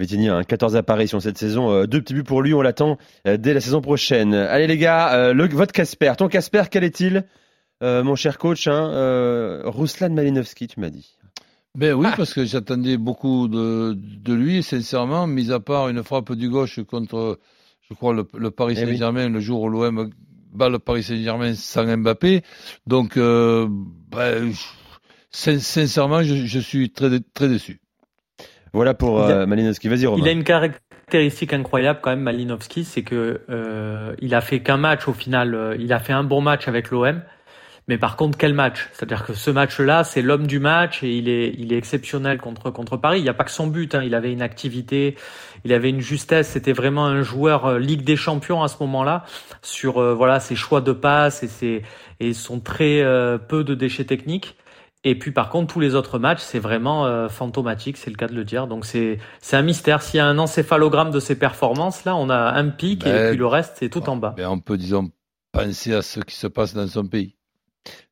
Vitigny, 0.00 0.28
hein, 0.28 0.42
14 0.42 0.74
apparitions 0.76 1.20
cette 1.20 1.38
saison, 1.38 1.70
euh, 1.70 1.87
deux 1.87 2.00
petits 2.00 2.14
buts 2.14 2.24
pour 2.24 2.42
lui, 2.42 2.52
on 2.52 2.62
l'attend 2.62 2.98
euh, 3.28 3.37
dès 3.37 3.54
la 3.54 3.61
saison 3.61 3.80
prochaine. 3.80 4.35
Allez 4.35 4.66
les 4.66 4.76
gars, 4.78 5.14
euh, 5.14 5.33
le, 5.33 5.46
votre 5.48 5.72
Casper, 5.72 6.12
ton 6.18 6.28
Casper, 6.28 6.64
quel 6.70 6.83
est-il? 6.85 7.24
Euh, 7.83 8.02
Mon 8.02 8.16
cher 8.16 8.38
coach, 8.38 8.66
hein, 8.66 8.90
euh, 8.92 9.62
Ruslan 9.64 10.11
Malinovski, 10.11 10.66
tu 10.66 10.80
m'as 10.80 10.90
dit. 10.90 11.16
Ben 11.76 11.92
oui, 11.94 12.07
parce 12.16 12.35
que 12.35 12.44
j'attendais 12.44 12.96
beaucoup 12.96 13.46
de, 13.48 13.94
de 13.96 14.35
lui, 14.35 14.62
sincèrement, 14.62 15.26
mis 15.26 15.50
à 15.52 15.61
part 15.61 15.88
une 15.88 16.02
frappe 16.02 16.33
du 16.33 16.48
gauche 16.48 16.80
contre, 16.85 17.38
je 17.88 17.94
crois, 17.94 18.14
le, 18.14 18.26
le 18.37 18.50
Paris 18.50 18.74
Eh 18.78 18.85
oui. 18.85 18.92
Saint-Germain, 18.92 19.28
le 19.28 19.40
jour 19.40 19.62
où 19.62 19.68
l'OM 19.68 20.11
bat 20.52 20.68
le 20.68 20.78
Paris 20.78 21.02
Saint-Germain 21.02 21.54
sans 21.54 21.85
Mbappé. 21.96 22.42
Donc, 22.87 23.16
euh, 23.16 23.66
ben, 24.11 24.52
sin- 25.33 25.59
sincèrement, 25.59 26.22
je, 26.22 26.46
je 26.46 26.59
suis 26.61 26.90
très, 26.90 27.11
très 27.35 27.48
déçu. 27.48 27.80
Voilà 28.75 28.93
pour 28.93 29.23
euh. 29.23 29.47
Vas-y 29.47 30.07
Romain. 30.07 30.23
Il 30.23 30.29
a 30.29 30.33
une 30.33 30.43
caractéristique 30.43 31.53
incroyable 31.53 32.01
quand 32.03 32.11
même, 32.11 32.21
Malinowski, 32.21 32.85
c'est 32.85 33.03
que 33.03 33.41
euh, 33.49 34.15
il 34.21 34.35
a 34.35 34.41
fait 34.41 34.61
qu'un 34.61 34.77
match 34.77 35.07
au 35.07 35.13
final. 35.13 35.55
euh, 35.55 35.77
il 35.79 35.93
a 35.93 36.01
fait 36.01 36.13
un 36.13 36.25
bon 36.25 36.41
match 36.41 36.67
avec 36.67 36.91
l'OM, 36.91 37.23
mais 37.87 37.99
par 37.99 38.17
contre 38.17 38.37
quel 38.37 38.53
match? 38.53 38.89
C'est-à-dire 38.93 39.25
que 39.25 39.33
ce 39.33 39.51
match-là, 39.53 40.03
c'est 40.03 40.23
l'homme 40.23 40.49
du 40.49 40.59
match 40.59 41.05
et 41.05 41.17
il 41.17 41.29
est 41.29 41.55
il 41.57 41.73
est 41.73 41.79
exceptionnel 41.79 42.39
contre 42.39 42.71
contre 42.71 42.97
Paris. 42.97 43.21
Il 43.21 43.23
n'y 43.23 43.29
a 43.29 43.35
pas 43.35 43.45
que 43.45 43.53
son 43.53 43.69
but, 43.69 43.95
hein, 43.95 44.03
il 44.05 44.15
avait 44.15 44.33
une 44.33 44.43
activité, 44.43 45.15
il 45.65 45.73
avait 45.73 45.91
une 45.91 46.01
justesse. 46.01 46.49
C'était 46.49 46.73
vraiment 46.73 47.07
un 47.07 47.23
joueur 47.23 47.67
euh, 47.67 47.79
Ligue 47.79 48.03
des 48.03 48.17
Champions 48.17 48.65
à 48.65 48.69
ce 48.69 48.77
moment-là 48.81 49.25
sur 49.63 49.99
euh, 49.99 50.15
voilà 50.15 50.41
ses 50.41 50.57
choix 50.57 50.81
de 50.81 50.93
passe 50.93 51.45
et 51.45 51.49
ses 51.49 51.83
et 52.19 52.33
son 52.33 52.59
très 52.59 53.03
euh, 53.03 53.39
peu 53.39 53.63
de 53.63 53.77
déchets 53.77 54.05
techniques. 54.05 54.57
Et 55.05 55.19
puis 55.19 55.31
par 55.31 55.51
contre 55.51 55.73
tous 55.73 55.81
les 55.81 55.95
autres 55.95 56.19
matchs 56.19 56.40
c'est 56.40 56.59
vraiment 56.59 57.07
euh, 57.07 57.29
fantomatique, 57.29 57.97
c'est 57.97 58.11
le 58.11 58.17
cas 58.17 58.27
de 58.27 58.35
le 58.35 58.45
dire. 58.45 58.67
Donc 58.67 58.87
c'est 58.87 59.19
c'est 59.40 59.57
un 59.57 59.62
mystère. 59.62 60.03
S'il 60.03 60.19
y 60.19 60.21
a 60.21 60.27
un 60.27 60.38
encéphalogramme 60.38 61.11
de 61.11 61.21
ses 61.21 61.38
performances 61.38 62.05
là, 62.05 62.17
on 62.17 62.31
a 62.31 62.37
un 62.37 62.69
pic 62.71 63.07
et 63.07 63.12
Ben, 63.12 63.29
puis 63.31 63.38
le 63.38 63.47
reste 63.47 63.77
c'est 63.79 63.90
tout 63.90 64.09
en 64.09 64.17
bas. 64.17 64.35
Ben, 64.37 64.49
on 64.49 64.59
peut, 64.59 64.79
disons, 64.79 65.11
penser 65.53 65.95
à 65.95 66.03
ce 66.03 66.21
qui 66.21 66.35
se 66.35 66.47
passe 66.47 66.75
dans 66.75 66.87
son 66.87 67.07
pays. 67.07 67.37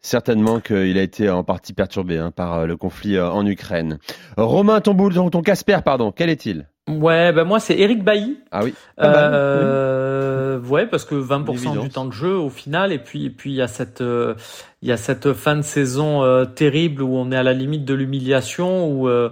Certainement 0.00 0.60
qu'il 0.60 0.98
a 0.98 1.02
été 1.02 1.30
en 1.30 1.44
partie 1.44 1.72
perturbé 1.72 2.18
hein, 2.18 2.30
par 2.30 2.52
euh, 2.54 2.66
le 2.66 2.76
conflit 2.76 3.16
euh, 3.16 3.30
en 3.30 3.46
Ukraine. 3.46 3.98
Romain, 4.36 4.82
ton 4.82 4.92
boule, 4.92 5.14
ton, 5.14 5.30
ton 5.30 5.40
Casper, 5.40 5.78
pardon, 5.82 6.12
quel 6.12 6.28
est-il? 6.28 6.68
Ouais, 6.88 7.32
ben 7.32 7.44
moi 7.44 7.60
c'est 7.60 7.78
Eric 7.78 8.02
Bailly. 8.02 8.38
Ah 8.50 8.64
oui. 8.64 8.74
Euh, 8.98 10.58
ouais, 10.60 10.86
parce 10.86 11.04
que 11.04 11.14
20% 11.14 11.52
Évidence. 11.52 11.78
du 11.78 11.88
temps 11.90 12.04
de 12.06 12.12
jeu 12.12 12.34
au 12.34 12.50
final, 12.50 12.92
et 12.92 12.98
puis 12.98 13.26
et 13.26 13.30
puis 13.30 13.52
il 13.52 13.56
y 13.56 13.62
a 13.62 13.68
cette 13.68 14.00
euh, 14.00 14.34
il 14.82 14.88
y 14.88 14.92
a 14.92 14.96
cette 14.96 15.32
fin 15.32 15.54
de 15.54 15.62
saison 15.62 16.24
euh, 16.24 16.44
terrible 16.44 17.02
où 17.02 17.16
on 17.16 17.30
est 17.30 17.36
à 17.36 17.44
la 17.44 17.52
limite 17.52 17.84
de 17.84 17.94
l'humiliation, 17.94 18.88
où 18.88 19.08
euh, 19.08 19.30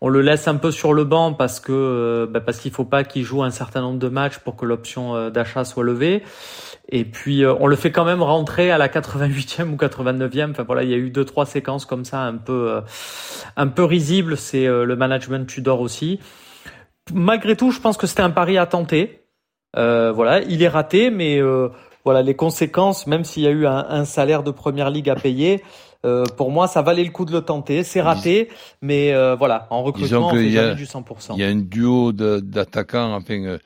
on 0.00 0.08
le 0.08 0.22
laisse 0.22 0.48
un 0.48 0.56
peu 0.56 0.72
sur 0.72 0.92
le 0.92 1.04
banc 1.04 1.34
parce 1.34 1.60
que 1.60 1.72
euh, 1.72 2.26
bah, 2.28 2.40
parce 2.40 2.58
qu'il 2.58 2.72
faut 2.72 2.84
pas 2.84 3.04
qu'il 3.04 3.22
joue 3.22 3.44
un 3.44 3.50
certain 3.50 3.80
nombre 3.80 3.98
de 3.98 4.08
matchs 4.08 4.38
pour 4.38 4.56
que 4.56 4.66
l'option 4.66 5.14
euh, 5.14 5.30
d'achat 5.30 5.64
soit 5.64 5.84
levée. 5.84 6.22
Et 6.90 7.04
puis 7.04 7.44
euh, 7.44 7.54
on 7.60 7.66
le 7.66 7.76
fait 7.76 7.92
quand 7.92 8.04
même 8.04 8.22
rentrer 8.22 8.70
à 8.70 8.78
la 8.78 8.88
88e 8.88 9.70
ou 9.72 9.76
89e. 9.76 10.50
Enfin 10.50 10.62
voilà, 10.62 10.82
il 10.82 10.90
y 10.90 10.94
a 10.94 10.96
eu 10.96 11.10
deux 11.10 11.24
trois 11.24 11.46
séquences 11.46 11.84
comme 11.84 12.04
ça 12.04 12.22
un 12.22 12.36
peu 12.36 12.70
euh, 12.70 12.80
un 13.56 13.66
peu 13.68 13.84
risibles. 13.84 14.36
C'est 14.36 14.66
euh, 14.66 14.84
le 14.84 14.96
management 14.96 15.46
Tudor 15.46 15.80
aussi. 15.80 16.18
Malgré 17.14 17.56
tout, 17.56 17.70
je 17.70 17.80
pense 17.80 17.96
que 17.96 18.06
c'était 18.06 18.22
un 18.22 18.30
pari 18.30 18.58
à 18.58 18.66
tenter. 18.66 19.22
Euh, 19.76 20.12
voilà, 20.12 20.40
il 20.42 20.62
est 20.62 20.68
raté, 20.68 21.10
mais 21.10 21.38
euh, 21.40 21.68
voilà 22.04 22.22
les 22.22 22.34
conséquences, 22.34 23.06
même 23.06 23.24
s'il 23.24 23.42
y 23.42 23.46
a 23.46 23.50
eu 23.50 23.66
un, 23.66 23.84
un 23.88 24.04
salaire 24.04 24.42
de 24.42 24.50
première 24.50 24.90
ligue 24.90 25.10
à 25.10 25.14
payer, 25.14 25.62
euh, 26.06 26.24
pour 26.36 26.50
moi, 26.50 26.66
ça 26.68 26.80
valait 26.82 27.04
le 27.04 27.10
coup 27.10 27.24
de 27.24 27.32
le 27.32 27.42
tenter. 27.42 27.82
C'est 27.84 28.00
raté, 28.00 28.48
mais 28.80 29.12
voilà, 29.36 29.66
en 29.70 29.82
recrutement, 29.82 30.28
on 30.28 30.34
fait 30.52 30.58
a- 30.58 30.74
du 30.74 30.84
100%. 30.86 31.34
Il 31.34 31.40
y 31.40 31.44
a 31.44 31.48
un 31.48 31.56
duo 31.56 32.12
d'attaquants, 32.12 33.14
enfin, 33.14 33.58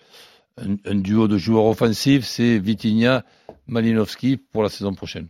un, 0.59 0.74
un 0.85 0.94
duo 0.96 1.28
de 1.28 1.38
joueurs 1.38 1.64
offensifs, 1.66 2.24
c'est 2.26 2.59
Vitinha, 2.59 3.22
Malinowski 3.68 4.37
pour 4.38 4.62
la 4.62 4.68
saison 4.68 4.92
prochaine. 4.94 5.28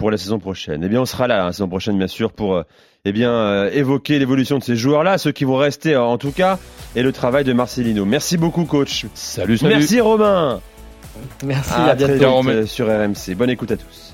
Pour 0.00 0.10
la 0.10 0.16
saison 0.16 0.38
prochaine. 0.38 0.82
Eh 0.82 0.88
bien, 0.88 1.00
on 1.02 1.04
sera 1.04 1.28
là 1.28 1.44
la 1.44 1.52
saison 1.52 1.68
prochaine, 1.68 1.96
bien 1.98 2.08
sûr, 2.08 2.32
pour 2.32 2.56
euh, 2.56 2.62
eh 3.04 3.12
bien 3.12 3.30
euh, 3.30 3.70
évoquer 3.72 4.18
l'évolution 4.18 4.58
de 4.58 4.64
ces 4.64 4.74
joueurs-là, 4.74 5.18
ceux 5.18 5.30
qui 5.30 5.44
vont 5.44 5.56
rester 5.56 5.94
euh, 5.94 6.02
en 6.02 6.16
tout 6.18 6.32
cas, 6.32 6.58
et 6.96 7.02
le 7.02 7.12
travail 7.12 7.44
de 7.44 7.52
Marcelino. 7.52 8.04
Merci 8.06 8.38
beaucoup, 8.38 8.64
coach. 8.64 9.06
Salut, 9.14 9.58
salut. 9.58 9.76
Merci, 9.76 10.00
Romain. 10.00 10.60
Merci, 11.44 11.72
à 11.74 11.84
à 11.84 11.96
très 11.96 12.16
bientôt. 12.16 12.40
vite 12.40 12.50
euh, 12.50 12.66
sur 12.66 12.86
RMC. 12.86 13.34
Bonne 13.36 13.50
écoute 13.50 13.70
à 13.72 13.76
tous. 13.76 14.10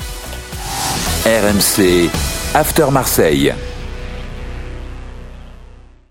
RMC 1.24 2.10
After 2.54 2.86
Marseille. 2.90 3.52